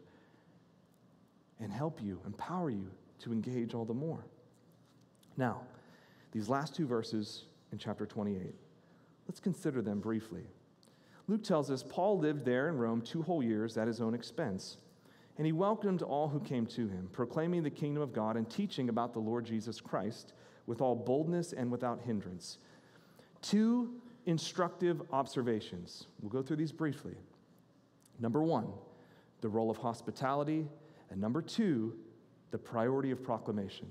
and 1.59 1.73
help 1.73 2.01
you, 2.01 2.21
empower 2.25 2.71
you 2.71 2.89
to 3.23 3.33
engage 3.33 3.75
all 3.75 3.85
the 3.85 3.93
more. 3.93 4.25
Now, 5.37 5.63
these 6.31 6.49
last 6.49 6.77
two 6.77 6.87
verses 6.87 7.47
in 7.73 7.79
chapter 7.79 8.07
28, 8.07 8.55
let's 9.27 9.41
consider 9.41 9.83
them 9.83 9.99
briefly. 9.99 10.45
Luke 11.33 11.43
tells 11.43 11.71
us 11.71 11.83
Paul 11.83 12.19
lived 12.19 12.45
there 12.45 12.69
in 12.69 12.77
Rome 12.77 13.01
two 13.01 13.23
whole 13.23 13.43
years 13.43 13.79
at 13.79 13.87
his 13.87 14.03
own 14.03 14.13
expense, 14.13 14.77
and 15.39 15.47
he 15.47 15.53
welcomed 15.53 16.03
all 16.03 16.29
who 16.29 16.39
came 16.39 16.67
to 16.67 16.87
him, 16.87 17.09
proclaiming 17.11 17.63
the 17.63 17.71
kingdom 17.71 18.03
of 18.03 18.13
God 18.13 18.37
and 18.37 18.51
teaching 18.51 18.91
about 18.91 19.15
the 19.15 19.19
Lord 19.19 19.47
Jesus 19.47 19.81
Christ 19.81 20.35
with 20.67 20.83
all 20.83 20.95
boldness 20.95 21.55
and 21.55 21.71
without 21.71 22.03
hindrance. 22.03 22.59
Two 23.41 23.95
instructive 24.27 25.01
observations. 25.11 26.07
We'll 26.21 26.29
go 26.29 26.43
through 26.43 26.57
these 26.57 26.71
briefly. 26.71 27.15
Number 28.21 28.43
one, 28.43 28.69
the 29.41 29.49
role 29.49 29.71
of 29.71 29.79
hospitality, 29.79 30.69
and 31.09 31.19
number 31.19 31.41
two, 31.41 31.95
the 32.51 32.59
priority 32.59 33.11
of 33.11 33.23
proclamation. 33.23 33.91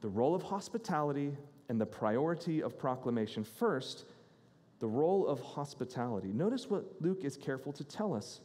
The 0.00 0.08
role 0.08 0.34
of 0.34 0.42
hospitality 0.42 1.36
and 1.68 1.78
the 1.78 1.84
priority 1.84 2.62
of 2.62 2.78
proclamation. 2.78 3.44
First, 3.44 4.06
the 4.84 4.88
role 4.88 5.26
of 5.26 5.40
hospitality. 5.40 6.30
Notice 6.30 6.68
what 6.68 6.84
Luke 7.00 7.24
is 7.24 7.38
careful 7.38 7.72
to 7.72 7.82
tell 7.82 8.12
us. 8.12 8.42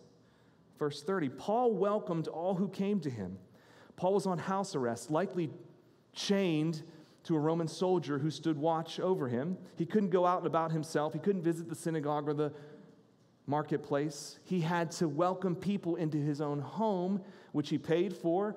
Verse 0.78 1.04
30 1.04 1.28
Paul 1.28 1.74
welcomed 1.74 2.30
all 2.30 2.56
who 2.56 2.70
came 2.70 3.02
to 3.02 3.10
him. 3.10 3.38
Paul 3.98 4.14
was 4.14 4.26
on 4.26 4.38
house 4.38 4.74
arrest, 4.74 5.12
likely 5.12 5.50
chained 6.14 6.84
to 7.26 7.36
a 7.36 7.40
Roman 7.40 7.68
soldier 7.68 8.18
who 8.18 8.32
stood 8.32 8.58
watch 8.58 9.02
over 9.02 9.28
him. 9.28 9.58
He 9.76 9.86
couldn't 9.86 10.12
go 10.12 10.26
out 10.26 10.38
and 10.38 10.48
about 10.48 10.72
himself, 10.72 11.12
he 11.12 11.20
couldn't 11.20 11.42
visit 11.42 11.68
the 11.68 11.76
synagogue 11.76 12.30
or 12.30 12.34
the 12.34 12.54
marketplace. 13.46 14.40
He 14.46 14.62
had 14.62 14.92
to 14.92 15.10
welcome 15.10 15.58
people 15.58 15.98
into 15.98 16.20
his 16.20 16.40
own 16.40 16.60
home, 16.60 17.22
which 17.52 17.68
he 17.68 17.78
paid 17.78 18.16
for, 18.16 18.56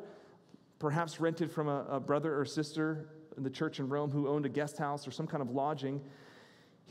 perhaps 0.78 1.18
rented 1.18 1.50
from 1.50 1.66
a, 1.66 1.84
a 1.90 1.98
brother 1.98 2.38
or 2.38 2.44
sister 2.44 3.08
in 3.36 3.42
the 3.42 3.50
church 3.50 3.80
in 3.80 3.88
Rome 3.88 4.12
who 4.12 4.28
owned 4.28 4.46
a 4.46 4.48
guest 4.48 4.78
house 4.78 5.08
or 5.08 5.10
some 5.10 5.26
kind 5.26 5.42
of 5.42 5.50
lodging. 5.50 6.00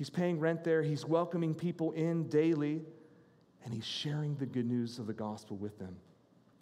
He's 0.02 0.10
paying 0.10 0.40
rent 0.40 0.64
there, 0.64 0.82
he's 0.82 1.06
welcoming 1.06 1.54
people 1.54 1.92
in 1.92 2.28
daily, 2.28 2.82
and 3.64 3.72
he's 3.72 3.86
sharing 3.86 4.36
the 4.38 4.48
good 4.48 4.66
news 4.66 4.98
of 4.98 5.06
the 5.06 5.14
gospel 5.14 5.58
with 5.58 5.78
them. 5.78 5.96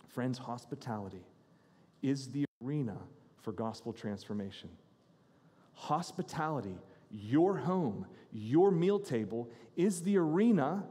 Friends, 0.09 0.37
hospitality 0.37 1.23
is 2.01 2.31
the 2.31 2.43
arena 2.61 2.97
for 3.41 3.53
gospel 3.53 3.93
transformation. 3.93 4.67
Hospitality, 5.73 6.75
your 7.11 7.55
home, 7.55 8.05
your 8.33 8.71
meal 8.71 8.99
table, 8.99 9.49
is 9.77 10.01
the 10.01 10.17
arena 10.17 10.83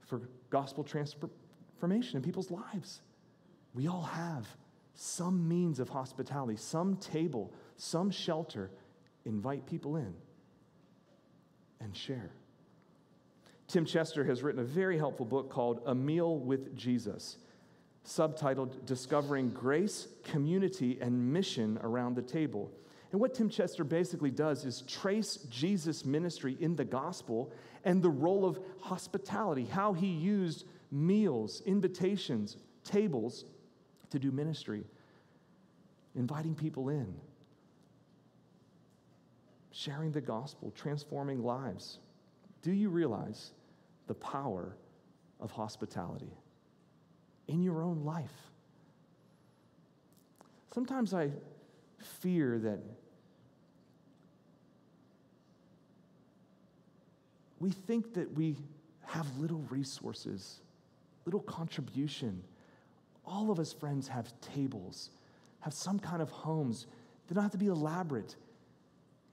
for 0.00 0.22
gospel 0.50 0.82
transformation 0.82 2.16
in 2.16 2.22
people's 2.22 2.50
lives. 2.50 3.02
We 3.72 3.86
all 3.86 4.02
have 4.02 4.48
some 4.96 5.46
means 5.46 5.78
of 5.78 5.90
hospitality, 5.90 6.56
some 6.56 6.96
table, 6.96 7.52
some 7.76 8.10
shelter. 8.10 8.72
Invite 9.24 9.64
people 9.64 9.94
in 9.94 10.12
and 11.80 11.96
share. 11.96 12.30
Tim 13.68 13.84
Chester 13.84 14.24
has 14.24 14.42
written 14.42 14.60
a 14.60 14.64
very 14.64 14.98
helpful 14.98 15.26
book 15.26 15.50
called 15.50 15.80
A 15.86 15.94
Meal 15.94 16.38
with 16.38 16.76
Jesus 16.76 17.36
subtitled 18.06 18.84
Discovering 18.86 19.50
Grace, 19.50 20.08
Community, 20.24 20.98
and 21.00 21.32
Mission 21.32 21.78
Around 21.82 22.16
the 22.16 22.22
Table. 22.22 22.70
And 23.12 23.20
what 23.20 23.34
Tim 23.34 23.48
Chester 23.48 23.84
basically 23.84 24.30
does 24.30 24.64
is 24.64 24.82
trace 24.82 25.36
Jesus' 25.50 26.04
ministry 26.04 26.56
in 26.60 26.76
the 26.76 26.84
gospel 26.84 27.52
and 27.84 28.02
the 28.02 28.10
role 28.10 28.44
of 28.44 28.58
hospitality, 28.80 29.64
how 29.64 29.92
he 29.92 30.06
used 30.06 30.64
meals, 30.92 31.62
invitations, 31.66 32.56
tables 32.84 33.44
to 34.10 34.18
do 34.18 34.30
ministry, 34.30 34.84
inviting 36.14 36.54
people 36.54 36.88
in, 36.88 37.14
sharing 39.80 40.12
the 40.12 40.20
gospel, 40.20 40.72
transforming 40.76 41.42
lives. 41.42 41.98
Do 42.62 42.72
you 42.72 42.88
realize 42.90 43.52
the 44.06 44.14
power 44.14 44.76
of 45.40 45.50
hospitality? 45.50 46.32
in 47.50 47.62
your 47.62 47.82
own 47.82 48.04
life. 48.04 48.52
Sometimes 50.72 51.12
I 51.12 51.30
fear 52.20 52.58
that 52.60 52.78
we 57.58 57.70
think 57.70 58.14
that 58.14 58.32
we 58.36 58.56
have 59.04 59.26
little 59.36 59.64
resources, 59.68 60.60
little 61.24 61.40
contribution. 61.40 62.40
All 63.26 63.50
of 63.50 63.58
us, 63.58 63.72
friends, 63.72 64.06
have 64.06 64.32
tables, 64.40 65.10
have 65.58 65.74
some 65.74 65.98
kind 65.98 66.22
of 66.22 66.30
homes. 66.30 66.86
They 67.26 67.34
don't 67.34 67.42
have 67.42 67.52
to 67.52 67.58
be 67.58 67.66
elaborate. 67.66 68.36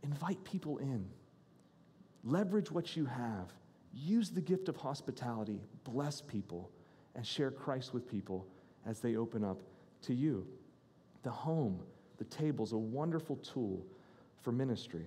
Invite 0.03 0.43
people 0.43 0.77
in, 0.77 1.05
leverage 2.23 2.71
what 2.71 2.95
you 2.95 3.05
have, 3.05 3.51
use 3.93 4.29
the 4.29 4.41
gift 4.41 4.69
of 4.69 4.77
hospitality, 4.77 5.59
bless 5.83 6.21
people, 6.21 6.69
and 7.15 7.25
share 7.25 7.51
Christ 7.51 7.93
with 7.93 8.07
people 8.07 8.47
as 8.85 8.99
they 8.99 9.15
open 9.15 9.43
up 9.43 9.61
to 10.03 10.13
you. 10.13 10.47
The 11.23 11.31
home, 11.31 11.81
the 12.17 12.25
table 12.25 12.63
is 12.63 12.71
a 12.71 12.77
wonderful 12.77 13.37
tool 13.37 13.85
for 14.41 14.51
ministry. 14.51 15.05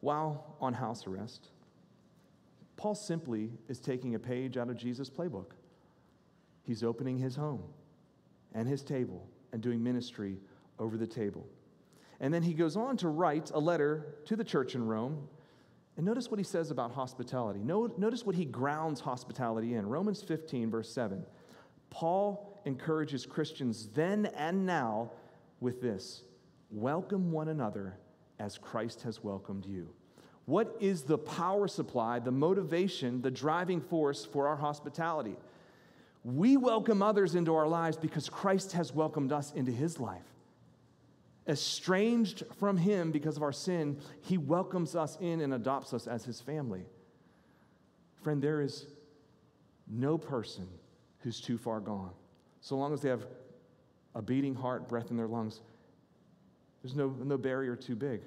While 0.00 0.56
on 0.60 0.74
house 0.74 1.06
arrest, 1.06 1.48
Paul 2.76 2.94
simply 2.94 3.50
is 3.68 3.80
taking 3.80 4.14
a 4.14 4.18
page 4.18 4.58
out 4.58 4.68
of 4.68 4.76
Jesus' 4.76 5.08
playbook. 5.08 5.52
He's 6.62 6.82
opening 6.82 7.18
his 7.18 7.36
home 7.36 7.62
and 8.52 8.68
his 8.68 8.82
table 8.82 9.26
and 9.52 9.62
doing 9.62 9.82
ministry 9.82 10.36
over 10.78 10.96
the 10.96 11.06
table. 11.06 11.46
And 12.20 12.32
then 12.32 12.42
he 12.42 12.54
goes 12.54 12.76
on 12.76 12.96
to 12.98 13.08
write 13.08 13.50
a 13.52 13.58
letter 13.58 14.16
to 14.26 14.36
the 14.36 14.44
church 14.44 14.74
in 14.74 14.86
Rome. 14.86 15.28
And 15.96 16.06
notice 16.06 16.30
what 16.30 16.38
he 16.38 16.44
says 16.44 16.70
about 16.70 16.92
hospitality. 16.92 17.60
Notice 17.60 18.24
what 18.24 18.34
he 18.34 18.44
grounds 18.44 19.00
hospitality 19.00 19.74
in. 19.74 19.86
Romans 19.86 20.22
15, 20.22 20.70
verse 20.70 20.90
7. 20.90 21.24
Paul 21.90 22.60
encourages 22.64 23.26
Christians 23.26 23.88
then 23.94 24.26
and 24.36 24.66
now 24.66 25.12
with 25.60 25.80
this 25.80 26.24
welcome 26.70 27.30
one 27.30 27.48
another 27.48 27.96
as 28.40 28.58
Christ 28.58 29.02
has 29.02 29.22
welcomed 29.22 29.66
you. 29.66 29.88
What 30.46 30.76
is 30.80 31.04
the 31.04 31.18
power 31.18 31.68
supply, 31.68 32.18
the 32.18 32.32
motivation, 32.32 33.22
the 33.22 33.30
driving 33.30 33.80
force 33.80 34.24
for 34.24 34.48
our 34.48 34.56
hospitality? 34.56 35.36
We 36.24 36.56
welcome 36.56 37.02
others 37.02 37.34
into 37.34 37.54
our 37.54 37.68
lives 37.68 37.96
because 37.96 38.28
Christ 38.28 38.72
has 38.72 38.92
welcomed 38.92 39.30
us 39.30 39.52
into 39.52 39.72
his 39.72 40.00
life. 40.00 40.33
Estranged 41.46 42.44
from 42.58 42.76
him 42.76 43.10
because 43.10 43.36
of 43.36 43.42
our 43.42 43.52
sin, 43.52 43.98
he 44.22 44.38
welcomes 44.38 44.96
us 44.96 45.18
in 45.20 45.40
and 45.40 45.52
adopts 45.52 45.92
us 45.92 46.06
as 46.06 46.24
his 46.24 46.40
family. 46.40 46.86
Friend, 48.22 48.40
there 48.40 48.62
is 48.62 48.86
no 49.86 50.16
person 50.16 50.66
who's 51.18 51.40
too 51.40 51.58
far 51.58 51.80
gone. 51.80 52.12
So 52.60 52.76
long 52.76 52.94
as 52.94 53.02
they 53.02 53.10
have 53.10 53.26
a 54.14 54.22
beating 54.22 54.54
heart, 54.54 54.88
breath 54.88 55.10
in 55.10 55.16
their 55.16 55.26
lungs, 55.26 55.60
there's 56.82 56.94
no, 56.94 57.08
no 57.08 57.36
barrier 57.36 57.76
too 57.76 57.96
big. 57.96 58.22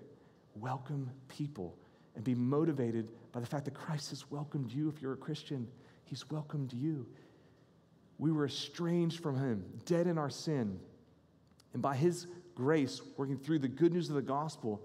Welcome 0.55 1.09
people 1.27 1.75
and 2.15 2.23
be 2.23 2.35
motivated 2.35 3.11
by 3.31 3.39
the 3.39 3.45
fact 3.45 3.65
that 3.65 3.73
Christ 3.73 4.09
has 4.09 4.29
welcomed 4.29 4.71
you. 4.71 4.89
If 4.89 5.01
you're 5.01 5.13
a 5.13 5.17
Christian, 5.17 5.67
He's 6.03 6.29
welcomed 6.29 6.73
you. 6.73 7.05
We 8.17 8.31
were 8.31 8.45
estranged 8.45 9.21
from 9.21 9.37
Him, 9.37 9.63
dead 9.85 10.07
in 10.07 10.17
our 10.17 10.29
sin. 10.29 10.79
And 11.73 11.81
by 11.81 11.95
His 11.95 12.25
grace, 12.57 13.03
working 13.17 13.37
through 13.37 13.59
the 13.59 13.67
good 13.67 13.93
news 13.93 14.09
of 14.09 14.15
the 14.15 14.21
gospel, 14.21 14.81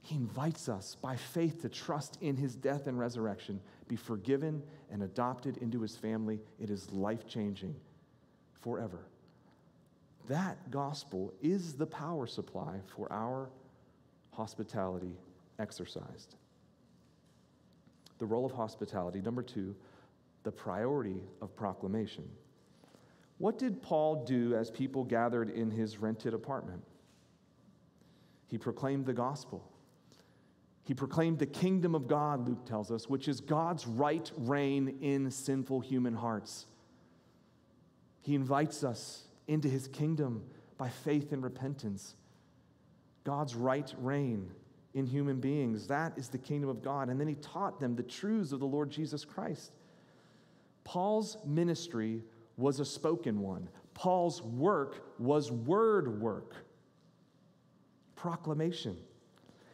He 0.00 0.16
invites 0.16 0.70
us 0.70 0.96
by 1.02 1.16
faith 1.16 1.60
to 1.60 1.68
trust 1.68 2.16
in 2.22 2.34
His 2.34 2.56
death 2.56 2.86
and 2.86 2.98
resurrection, 2.98 3.60
be 3.88 3.96
forgiven 3.96 4.62
and 4.90 5.02
adopted 5.02 5.58
into 5.58 5.82
His 5.82 5.96
family. 5.96 6.40
It 6.58 6.70
is 6.70 6.90
life 6.90 7.28
changing 7.28 7.76
forever. 8.62 9.00
That 10.28 10.70
gospel 10.70 11.34
is 11.42 11.74
the 11.74 11.84
power 11.84 12.26
supply 12.26 12.80
for 12.96 13.12
our 13.12 13.50
hospitality 14.32 15.18
exercised. 15.58 16.36
The 18.18 18.24
role 18.24 18.46
of 18.46 18.52
hospitality. 18.52 19.20
Number 19.20 19.42
two, 19.42 19.76
the 20.42 20.52
priority 20.52 21.22
of 21.42 21.54
proclamation. 21.54 22.24
What 23.36 23.58
did 23.58 23.82
Paul 23.82 24.24
do 24.24 24.54
as 24.54 24.70
people 24.70 25.04
gathered 25.04 25.50
in 25.50 25.70
his 25.70 25.98
rented 25.98 26.32
apartment? 26.32 26.82
He 28.54 28.58
proclaimed 28.58 29.04
the 29.04 29.12
gospel. 29.12 29.68
He 30.84 30.94
proclaimed 30.94 31.40
the 31.40 31.46
kingdom 31.46 31.96
of 31.96 32.06
God, 32.06 32.46
Luke 32.46 32.64
tells 32.64 32.92
us, 32.92 33.08
which 33.08 33.26
is 33.26 33.40
God's 33.40 33.84
right 33.84 34.30
reign 34.36 34.96
in 35.00 35.28
sinful 35.32 35.80
human 35.80 36.14
hearts. 36.14 36.66
He 38.22 38.36
invites 38.36 38.84
us 38.84 39.24
into 39.48 39.68
his 39.68 39.88
kingdom 39.88 40.44
by 40.78 40.88
faith 40.88 41.32
and 41.32 41.42
repentance. 41.42 42.14
God's 43.24 43.56
right 43.56 43.92
reign 43.98 44.52
in 44.94 45.04
human 45.04 45.40
beings. 45.40 45.88
That 45.88 46.16
is 46.16 46.28
the 46.28 46.38
kingdom 46.38 46.70
of 46.70 46.80
God. 46.80 47.08
And 47.08 47.18
then 47.18 47.26
he 47.26 47.34
taught 47.34 47.80
them 47.80 47.96
the 47.96 48.04
truths 48.04 48.52
of 48.52 48.60
the 48.60 48.66
Lord 48.66 48.88
Jesus 48.88 49.24
Christ. 49.24 49.72
Paul's 50.84 51.38
ministry 51.44 52.22
was 52.56 52.78
a 52.78 52.84
spoken 52.84 53.40
one, 53.40 53.68
Paul's 53.94 54.42
work 54.42 55.18
was 55.18 55.50
word 55.50 56.20
work, 56.20 56.54
proclamation. 58.24 58.96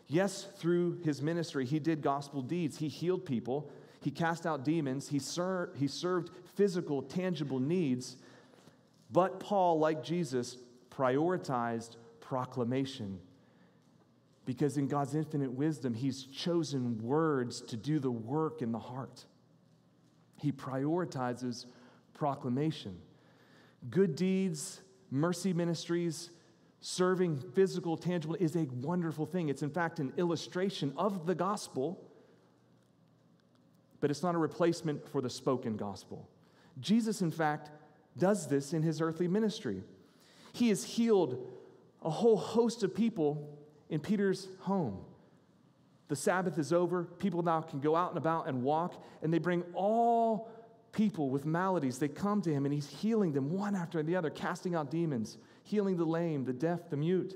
Yes, 0.08 0.48
through 0.56 0.98
his 1.04 1.22
ministry, 1.22 1.64
he 1.64 1.78
did 1.78 2.02
gospel 2.02 2.42
deeds. 2.42 2.76
He 2.76 2.88
healed 2.88 3.24
people, 3.24 3.70
he 4.02 4.10
cast 4.10 4.44
out 4.44 4.64
demons, 4.64 5.06
he, 5.06 5.20
ser- 5.20 5.70
he 5.76 5.86
served 5.86 6.32
physical, 6.56 7.00
tangible 7.00 7.60
needs. 7.60 8.16
But 9.12 9.38
Paul, 9.38 9.78
like 9.78 10.02
Jesus, 10.02 10.56
prioritized 10.90 11.94
proclamation 12.20 13.20
because 14.46 14.76
in 14.78 14.88
God's 14.88 15.14
infinite 15.14 15.52
wisdom, 15.52 15.94
He's 15.94 16.24
chosen 16.24 16.98
words 17.04 17.60
to 17.60 17.76
do 17.76 18.00
the 18.00 18.10
work 18.10 18.62
in 18.62 18.72
the 18.72 18.80
heart. 18.80 19.26
He 20.38 20.50
prioritizes 20.50 21.66
proclamation. 22.14 22.98
Good 23.90 24.16
deeds, 24.16 24.80
mercy 25.12 25.52
ministries, 25.52 26.30
serving 26.80 27.38
physical, 27.54 27.96
tangible 27.96 28.36
is 28.36 28.56
a 28.56 28.64
wonderful 28.64 29.26
thing. 29.26 29.48
It's, 29.48 29.62
in 29.62 29.70
fact, 29.70 29.98
an 29.98 30.12
illustration 30.16 30.92
of 30.96 31.26
the 31.26 31.34
gospel, 31.34 32.02
but 34.00 34.10
it's 34.10 34.22
not 34.22 34.34
a 34.34 34.38
replacement 34.38 35.06
for 35.08 35.20
the 35.20 35.30
spoken 35.30 35.76
gospel. 35.76 36.28
Jesus, 36.80 37.20
in 37.20 37.30
fact, 37.30 37.70
does 38.16 38.48
this 38.48 38.72
in 38.72 38.82
his 38.82 39.00
earthly 39.00 39.28
ministry. 39.28 39.82
He 40.52 40.70
has 40.70 40.82
healed 40.82 41.46
a 42.02 42.10
whole 42.10 42.36
host 42.36 42.82
of 42.82 42.94
people 42.94 43.58
in 43.90 44.00
Peter's 44.00 44.48
home. 44.60 44.98
The 46.08 46.16
Sabbath 46.16 46.58
is 46.58 46.72
over. 46.72 47.04
People 47.04 47.42
now 47.42 47.60
can 47.60 47.80
go 47.80 47.94
out 47.94 48.10
and 48.10 48.18
about 48.18 48.48
and 48.48 48.62
walk, 48.62 49.04
and 49.22 49.32
they 49.32 49.38
bring 49.38 49.62
all 49.74 50.50
people 50.92 51.30
with 51.30 51.44
maladies. 51.44 51.98
They 51.98 52.08
come 52.08 52.42
to 52.42 52.52
him, 52.52 52.64
and 52.64 52.74
he's 52.74 52.88
healing 52.88 53.32
them 53.32 53.50
one 53.50 53.74
after 53.74 54.02
the 54.02 54.16
other, 54.16 54.30
casting 54.30 54.74
out 54.74 54.90
demons, 54.90 55.38
healing 55.62 55.96
the 55.96 56.04
lame, 56.04 56.44
the 56.44 56.52
deaf, 56.52 56.90
the 56.90 56.96
mute. 56.96 57.34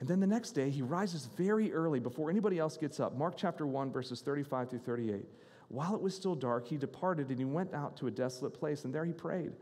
And 0.00 0.08
then 0.08 0.20
the 0.20 0.26
next 0.26 0.52
day, 0.52 0.70
he 0.70 0.82
rises 0.82 1.26
very 1.36 1.72
early 1.72 2.00
before 2.00 2.30
anybody 2.30 2.58
else 2.58 2.76
gets 2.76 3.00
up. 3.00 3.16
Mark 3.16 3.34
chapter 3.36 3.66
1, 3.66 3.92
verses 3.92 4.20
35 4.20 4.70
through 4.70 4.78
38. 4.80 5.24
While 5.68 5.94
it 5.94 6.00
was 6.00 6.14
still 6.14 6.34
dark, 6.34 6.68
he 6.68 6.76
departed 6.76 7.30
and 7.30 7.38
he 7.38 7.44
went 7.44 7.72
out 7.74 7.96
to 7.98 8.06
a 8.06 8.10
desolate 8.10 8.54
place, 8.54 8.84
and 8.84 8.94
there 8.94 9.04
he 9.04 9.12
prayed. 9.12 9.52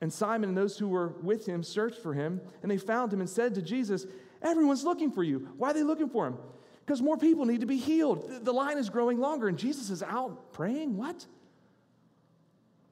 And 0.00 0.12
Simon 0.12 0.48
and 0.48 0.56
those 0.56 0.78
who 0.78 0.88
were 0.88 1.08
with 1.22 1.46
him 1.46 1.62
searched 1.62 2.00
for 2.00 2.14
him, 2.14 2.40
and 2.62 2.70
they 2.70 2.78
found 2.78 3.12
him 3.12 3.20
and 3.20 3.28
said 3.28 3.54
to 3.56 3.62
Jesus, 3.62 4.06
Everyone's 4.42 4.84
looking 4.84 5.10
for 5.10 5.22
you. 5.22 5.48
Why 5.58 5.70
are 5.70 5.74
they 5.74 5.82
looking 5.82 6.08
for 6.08 6.26
him? 6.26 6.38
Because 6.86 7.02
more 7.02 7.18
people 7.18 7.44
need 7.44 7.60
to 7.60 7.66
be 7.66 7.76
healed. 7.76 8.44
The 8.44 8.52
line 8.52 8.78
is 8.78 8.88
growing 8.88 9.18
longer, 9.18 9.48
and 9.48 9.58
Jesus 9.58 9.90
is 9.90 10.02
out 10.02 10.52
praying. 10.52 10.96
What? 10.96 11.26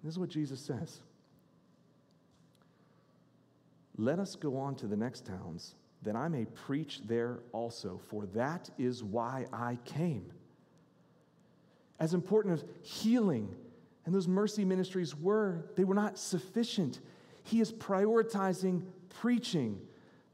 This 0.03 0.15
is 0.15 0.19
what 0.19 0.29
Jesus 0.29 0.61
says 0.61 1.01
Let 3.97 4.19
us 4.19 4.37
go 4.37 4.57
on 4.57 4.75
to 4.77 4.87
the 4.87 4.97
next 4.97 5.27
towns, 5.27 5.75
that 6.03 6.17
I 6.17 6.29
may 6.29 6.45
preach 6.45 7.01
there 7.07 7.41
also, 7.53 8.01
for 8.09 8.27
that 8.27 8.71
is 8.79 9.03
why 9.03 9.47
I 9.53 9.79
came. 9.85 10.33
As 12.01 12.15
important 12.15 12.55
as 12.55 12.65
healing 12.83 13.55
and 14.07 14.15
those 14.15 14.29
mercy 14.29 14.65
ministries 14.65 15.17
were, 15.17 15.67
they 15.77 15.85
were 15.85 15.95
not 15.95 16.17
sufficient. 16.17 17.01
He 17.43 17.61
is 17.61 17.73
prioritizing 17.73 18.83
preaching 19.21 19.81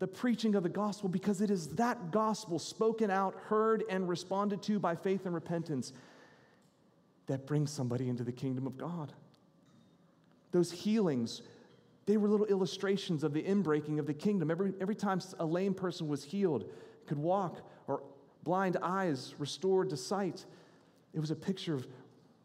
the 0.05 0.07
preaching 0.07 0.55
of 0.55 0.63
the 0.63 0.69
gospel 0.69 1.09
because 1.09 1.41
it 1.41 1.51
is 1.51 1.69
that 1.77 2.11
gospel 2.11 2.59
spoken 2.59 3.11
out, 3.11 3.35
heard, 3.47 3.85
and 3.89 4.09
responded 4.09 4.63
to 4.63 4.79
by 4.79 4.95
faith 4.95 5.25
and 5.25 5.35
repentance 5.35 5.93
that 7.27 7.47
brings 7.47 7.71
somebody 7.71 8.09
into 8.09 8.23
the 8.23 8.33
kingdom 8.33 8.67
of 8.67 8.77
God. 8.77 9.13
Those 10.55 10.71
healings, 10.71 11.43
they 12.07 12.17
were 12.17 12.29
little 12.29 12.47
illustrations 12.47 13.25
of 13.25 13.33
the 13.33 13.43
inbreaking 13.43 13.99
of 13.99 14.07
the 14.07 14.15
kingdom. 14.15 14.53
Every, 14.53 14.73
every 14.81 14.95
time 14.95 15.21
a 15.41 15.45
lame 15.45 15.75
person 15.75 16.07
was 16.07 16.23
healed, 16.23 16.71
could 17.09 17.19
walk, 17.19 17.59
or 17.89 18.05
blind 18.45 18.77
eyes 18.81 19.35
restored 19.39 19.91
to 19.91 19.97
sight, 19.97 20.47
it 21.13 21.19
was 21.19 21.33
a 21.33 21.35
picture 21.35 21.75
of 21.75 21.89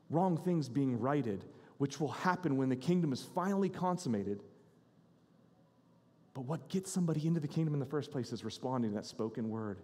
wrong 0.09 0.37
things 0.37 0.67
being 0.69 0.99
righted, 0.99 1.45
which 1.77 1.99
will 1.99 2.07
happen 2.07 2.57
when 2.57 2.69
the 2.69 2.75
kingdom 2.75 3.13
is 3.13 3.21
finally 3.35 3.69
consummated 3.69 4.41
But 6.33 6.45
what 6.45 6.69
gets 6.69 6.89
somebody 6.89 7.27
into 7.27 7.41
the 7.41 7.49
kingdom 7.49 7.73
in 7.73 7.81
the 7.81 7.85
first 7.85 8.11
place 8.11 8.31
is 8.31 8.45
responding 8.45 8.91
to 8.91 8.95
that 8.95 9.05
spoken 9.05 9.49
word, 9.49 9.81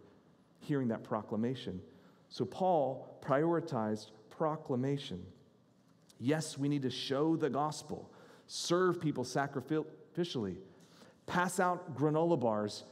hearing 0.59 0.87
that 0.87 1.03
proclamation. 1.03 1.81
So 2.29 2.45
Paul 2.45 3.19
prioritized 3.21 4.11
proclamation. 4.29 5.25
Yes, 6.17 6.57
we 6.57 6.69
need 6.69 6.83
to 6.83 6.89
show 6.89 7.35
the 7.35 7.49
gospel, 7.49 8.09
serve 8.47 9.01
people 9.01 9.23
sacrificially, 9.23 10.57
pass 11.25 11.59
out 11.59 11.95
granola 11.95 12.39
bars 12.39 12.83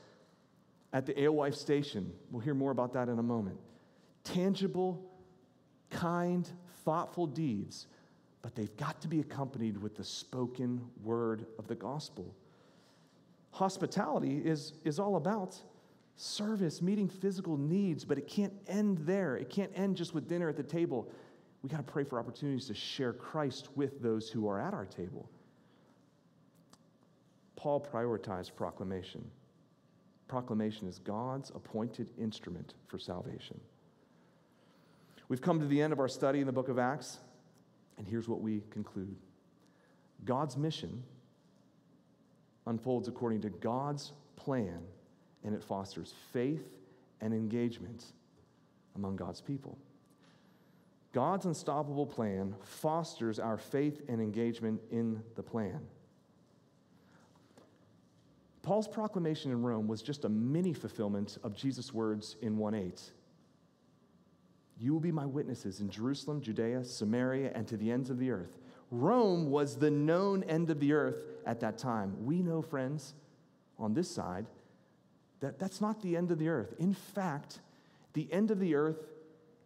at 0.93 1.05
the 1.05 1.19
alewife 1.19 1.55
station. 1.55 2.11
We'll 2.31 2.41
hear 2.41 2.53
more 2.53 2.71
about 2.71 2.93
that 2.93 3.09
in 3.09 3.19
a 3.19 3.23
moment. 3.23 3.59
Tangible, 4.23 5.03
kind, 5.89 6.49
thoughtful 6.85 7.27
deeds, 7.27 7.87
but 8.41 8.55
they've 8.55 8.75
got 8.77 9.01
to 9.01 9.07
be 9.07 9.19
accompanied 9.19 9.77
with 9.77 9.95
the 9.95 10.03
spoken 10.03 10.81
word 11.03 11.45
of 11.57 11.67
the 11.67 11.75
gospel. 11.75 12.35
Hospitality 13.51 14.37
is, 14.37 14.73
is 14.83 14.99
all 14.99 15.15
about 15.15 15.57
service, 16.15 16.81
meeting 16.81 17.07
physical 17.07 17.57
needs, 17.57 18.05
but 18.05 18.17
it 18.17 18.27
can't 18.27 18.53
end 18.67 18.99
there. 18.99 19.35
It 19.35 19.49
can't 19.49 19.71
end 19.75 19.97
just 19.97 20.13
with 20.13 20.27
dinner 20.27 20.49
at 20.49 20.57
the 20.57 20.63
table. 20.63 21.09
We 21.61 21.69
got 21.69 21.77
to 21.77 21.83
pray 21.83 22.03
for 22.03 22.19
opportunities 22.19 22.67
to 22.67 22.73
share 22.73 23.13
Christ 23.13 23.69
with 23.75 24.01
those 24.01 24.29
who 24.29 24.47
are 24.47 24.59
at 24.59 24.73
our 24.73 24.85
table. 24.85 25.29
Paul 27.63 27.79
prioritized 27.79 28.57
proclamation. 28.57 29.23
Proclamation 30.27 30.85
is 30.85 30.99
God's 30.99 31.49
appointed 31.51 32.09
instrument 32.19 32.73
for 32.87 32.99
salvation. 32.99 33.57
We've 35.29 35.39
come 35.39 35.61
to 35.61 35.65
the 35.65 35.81
end 35.81 35.93
of 35.93 35.99
our 36.01 36.09
study 36.09 36.41
in 36.41 36.45
the 36.45 36.51
book 36.51 36.67
of 36.67 36.77
Acts, 36.77 37.19
and 37.97 38.05
here's 38.05 38.27
what 38.27 38.41
we 38.41 38.63
conclude 38.69 39.15
God's 40.25 40.57
mission 40.57 41.03
unfolds 42.67 43.07
according 43.07 43.39
to 43.43 43.49
God's 43.49 44.11
plan, 44.35 44.81
and 45.45 45.55
it 45.55 45.63
fosters 45.63 46.13
faith 46.33 46.67
and 47.21 47.33
engagement 47.33 48.07
among 48.97 49.15
God's 49.15 49.39
people. 49.39 49.77
God's 51.13 51.45
unstoppable 51.45 52.07
plan 52.07 52.55
fosters 52.61 53.39
our 53.39 53.57
faith 53.57 54.01
and 54.09 54.19
engagement 54.19 54.81
in 54.91 55.23
the 55.35 55.43
plan. 55.43 55.79
Paul's 58.63 58.87
proclamation 58.87 59.51
in 59.51 59.61
Rome 59.61 59.87
was 59.87 60.01
just 60.01 60.23
a 60.23 60.29
mini 60.29 60.73
fulfillment 60.73 61.37
of 61.43 61.53
Jesus' 61.53 61.93
words 61.93 62.37
in 62.41 62.57
1 62.57 62.73
8. 62.73 63.01
You 64.79 64.93
will 64.93 65.01
be 65.01 65.11
my 65.11 65.25
witnesses 65.25 65.81
in 65.81 65.89
Jerusalem, 65.89 66.41
Judea, 66.41 66.83
Samaria, 66.85 67.51
and 67.53 67.67
to 67.67 67.77
the 67.77 67.91
ends 67.91 68.09
of 68.09 68.17
the 68.17 68.31
earth. 68.31 68.57
Rome 68.89 69.51
was 69.51 69.77
the 69.77 69.91
known 69.91 70.43
end 70.43 70.69
of 70.69 70.79
the 70.79 70.93
earth 70.93 71.23
at 71.45 71.59
that 71.59 71.77
time. 71.77 72.25
We 72.25 72.41
know, 72.41 72.61
friends, 72.61 73.13
on 73.77 73.93
this 73.93 74.09
side, 74.09 74.45
that 75.41 75.59
that's 75.59 75.81
not 75.81 76.01
the 76.01 76.15
end 76.15 76.31
of 76.31 76.39
the 76.39 76.47
earth. 76.47 76.73
In 76.79 76.93
fact, 76.93 77.59
the 78.13 78.31
end 78.31 78.49
of 78.49 78.59
the 78.59 78.75
earth 78.75 78.97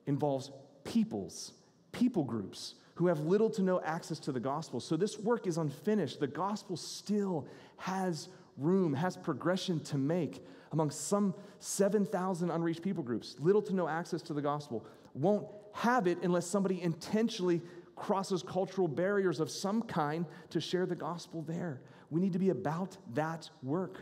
involves 0.08 0.52
peoples, 0.84 1.54
people 1.92 2.24
groups 2.24 2.76
who 2.96 3.08
have 3.08 3.20
little 3.20 3.50
to 3.52 3.62
no 3.62 3.80
access 3.82 4.18
to 4.18 4.32
the 4.32 4.40
gospel. 4.40 4.80
So 4.80 4.98
this 4.98 5.20
work 5.20 5.46
is 5.46 5.58
unfinished. 5.58 6.20
The 6.20 6.26
gospel 6.28 6.76
still 6.76 7.46
has 7.78 8.30
room, 8.58 8.94
has 8.94 9.16
progression 9.16 9.80
to 9.82 9.98
make 9.98 10.44
among 10.72 10.92
some 10.92 11.34
7,000 11.60 12.52
unreached 12.52 12.82
people 12.82 13.04
groups, 13.04 13.36
little 13.40 13.62
to 13.62 13.74
no 13.74 13.88
access 13.88 14.22
to 14.24 14.34
the 14.34 14.42
gospel, 14.42 14.86
won't 15.14 15.48
have 15.74 16.08
it 16.08 16.18
unless 16.24 16.46
somebody 16.46 16.82
intentionally 16.82 17.62
crosses 17.96 18.44
cultural 18.44 18.88
barriers 18.88 19.40
of 19.40 19.50
some 19.50 19.82
kind 19.82 20.26
to 20.50 20.60
share 20.60 20.86
the 20.86 20.96
gospel 20.96 21.42
there. 21.44 21.82
We 22.10 22.22
need 22.22 22.34
to 22.34 22.40
be 22.40 22.50
about 22.50 22.98
that 23.14 23.50
work 23.64 24.02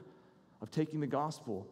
of 0.61 0.71
taking 0.71 0.99
the 0.99 1.07
gospel 1.07 1.67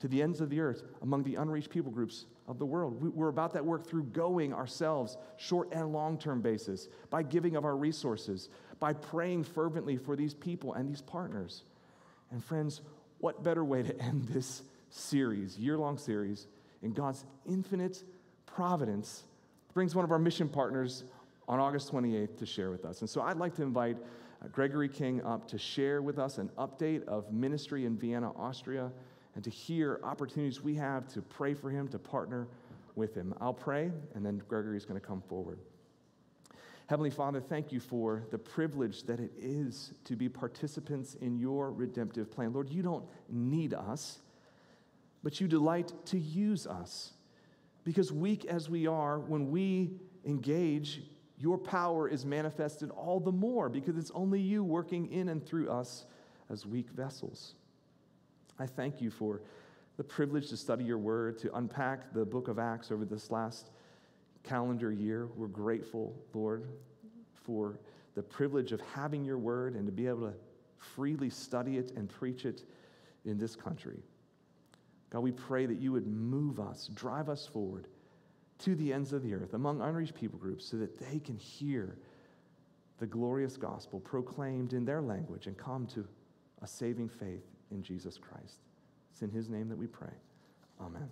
to 0.00 0.08
the 0.08 0.22
ends 0.22 0.40
of 0.40 0.50
the 0.50 0.60
earth 0.60 0.82
among 1.02 1.22
the 1.24 1.36
unreached 1.36 1.70
people 1.70 1.90
groups 1.90 2.26
of 2.46 2.58
the 2.58 2.66
world. 2.66 3.14
We're 3.14 3.28
about 3.28 3.52
that 3.54 3.64
work 3.64 3.86
through 3.86 4.04
going 4.04 4.52
ourselves, 4.52 5.16
short 5.36 5.68
and 5.72 5.92
long 5.92 6.18
term 6.18 6.40
basis, 6.40 6.88
by 7.10 7.22
giving 7.22 7.56
of 7.56 7.64
our 7.64 7.76
resources, 7.76 8.48
by 8.78 8.92
praying 8.92 9.44
fervently 9.44 9.96
for 9.96 10.16
these 10.16 10.34
people 10.34 10.74
and 10.74 10.88
these 10.88 11.02
partners. 11.02 11.64
And 12.30 12.42
friends, 12.44 12.82
what 13.18 13.42
better 13.42 13.64
way 13.64 13.82
to 13.82 14.00
end 14.00 14.24
this 14.28 14.62
series, 14.90 15.58
year 15.58 15.76
long 15.76 15.98
series, 15.98 16.46
in 16.82 16.92
God's 16.92 17.24
infinite 17.48 18.02
providence, 18.46 19.24
brings 19.74 19.94
one 19.94 20.04
of 20.04 20.10
our 20.10 20.18
mission 20.18 20.48
partners 20.48 21.04
on 21.46 21.58
August 21.60 21.92
28th 21.92 22.36
to 22.38 22.46
share 22.46 22.70
with 22.70 22.84
us. 22.84 23.00
And 23.00 23.08
so 23.08 23.22
I'd 23.22 23.38
like 23.38 23.54
to 23.56 23.62
invite 23.62 23.96
uh, 24.42 24.48
Gregory 24.48 24.88
King 24.88 25.24
up 25.24 25.48
to 25.48 25.58
share 25.58 26.02
with 26.02 26.18
us 26.18 26.38
an 26.38 26.50
update 26.58 27.06
of 27.08 27.32
ministry 27.32 27.86
in 27.86 27.96
Vienna, 27.96 28.32
Austria, 28.36 28.92
and 29.34 29.42
to 29.44 29.50
hear 29.50 30.00
opportunities 30.02 30.62
we 30.62 30.74
have 30.74 31.08
to 31.14 31.22
pray 31.22 31.54
for 31.54 31.70
him, 31.70 31.88
to 31.88 31.98
partner 31.98 32.48
with 32.94 33.14
him. 33.14 33.34
I'll 33.40 33.54
pray, 33.54 33.90
and 34.14 34.24
then 34.24 34.42
Gregory's 34.48 34.84
going 34.84 35.00
to 35.00 35.06
come 35.06 35.22
forward. 35.22 35.58
Heavenly 36.88 37.10
Father, 37.10 37.38
thank 37.38 37.70
you 37.70 37.80
for 37.80 38.24
the 38.30 38.38
privilege 38.38 39.02
that 39.02 39.20
it 39.20 39.30
is 39.38 39.92
to 40.04 40.16
be 40.16 40.26
participants 40.26 41.16
in 41.20 41.36
your 41.36 41.70
redemptive 41.70 42.30
plan. 42.30 42.54
Lord, 42.54 42.70
you 42.70 42.80
don't 42.82 43.04
need 43.28 43.74
us, 43.74 44.20
but 45.22 45.38
you 45.38 45.46
delight 45.48 45.92
to 46.06 46.18
use 46.18 46.66
us. 46.66 47.12
Because 47.84 48.10
weak 48.10 48.46
as 48.46 48.70
we 48.70 48.86
are, 48.86 49.18
when 49.18 49.50
we 49.50 49.90
engage, 50.24 51.02
your 51.36 51.58
power 51.58 52.08
is 52.08 52.24
manifested 52.24 52.90
all 52.92 53.20
the 53.20 53.32
more 53.32 53.68
because 53.68 53.98
it's 53.98 54.10
only 54.14 54.40
you 54.40 54.64
working 54.64 55.12
in 55.12 55.28
and 55.28 55.44
through 55.44 55.68
us 55.68 56.06
as 56.48 56.64
weak 56.64 56.88
vessels. 56.88 57.52
I 58.58 58.64
thank 58.64 59.02
you 59.02 59.10
for 59.10 59.42
the 59.98 60.04
privilege 60.04 60.48
to 60.48 60.56
study 60.56 60.84
your 60.84 60.96
word, 60.96 61.36
to 61.40 61.54
unpack 61.54 62.14
the 62.14 62.24
book 62.24 62.48
of 62.48 62.58
Acts 62.58 62.90
over 62.90 63.04
this 63.04 63.30
last 63.30 63.72
calendar 64.48 64.90
year. 64.90 65.28
We're 65.36 65.46
grateful, 65.48 66.14
Lord, 66.34 66.64
for 67.34 67.78
the 68.14 68.22
privilege 68.22 68.72
of 68.72 68.80
having 68.80 69.24
your 69.24 69.38
word 69.38 69.74
and 69.74 69.86
to 69.86 69.92
be 69.92 70.06
able 70.06 70.30
to 70.30 70.34
freely 70.78 71.30
study 71.30 71.76
it 71.76 71.92
and 71.96 72.08
preach 72.08 72.44
it 72.44 72.62
in 73.24 73.38
this 73.38 73.54
country. 73.54 74.00
God, 75.10 75.20
we 75.20 75.32
pray 75.32 75.66
that 75.66 75.78
you 75.78 75.92
would 75.92 76.06
move 76.06 76.60
us, 76.60 76.90
drive 76.94 77.28
us 77.28 77.46
forward 77.46 77.88
to 78.60 78.74
the 78.74 78.92
ends 78.92 79.12
of 79.12 79.22
the 79.22 79.34
earth 79.34 79.54
among 79.54 79.80
unreached 79.80 80.14
people 80.14 80.38
groups 80.38 80.64
so 80.64 80.76
that 80.78 80.98
they 80.98 81.18
can 81.18 81.36
hear 81.36 81.96
the 82.98 83.06
glorious 83.06 83.56
gospel 83.56 84.00
proclaimed 84.00 84.72
in 84.72 84.84
their 84.84 85.00
language 85.00 85.46
and 85.46 85.56
come 85.56 85.86
to 85.86 86.06
a 86.62 86.66
saving 86.66 87.08
faith 87.08 87.44
in 87.70 87.82
Jesus 87.82 88.18
Christ. 88.18 88.58
It's 89.12 89.22
in 89.22 89.30
his 89.30 89.48
name 89.48 89.68
that 89.68 89.78
we 89.78 89.86
pray. 89.86 90.12
Amen. 90.80 91.08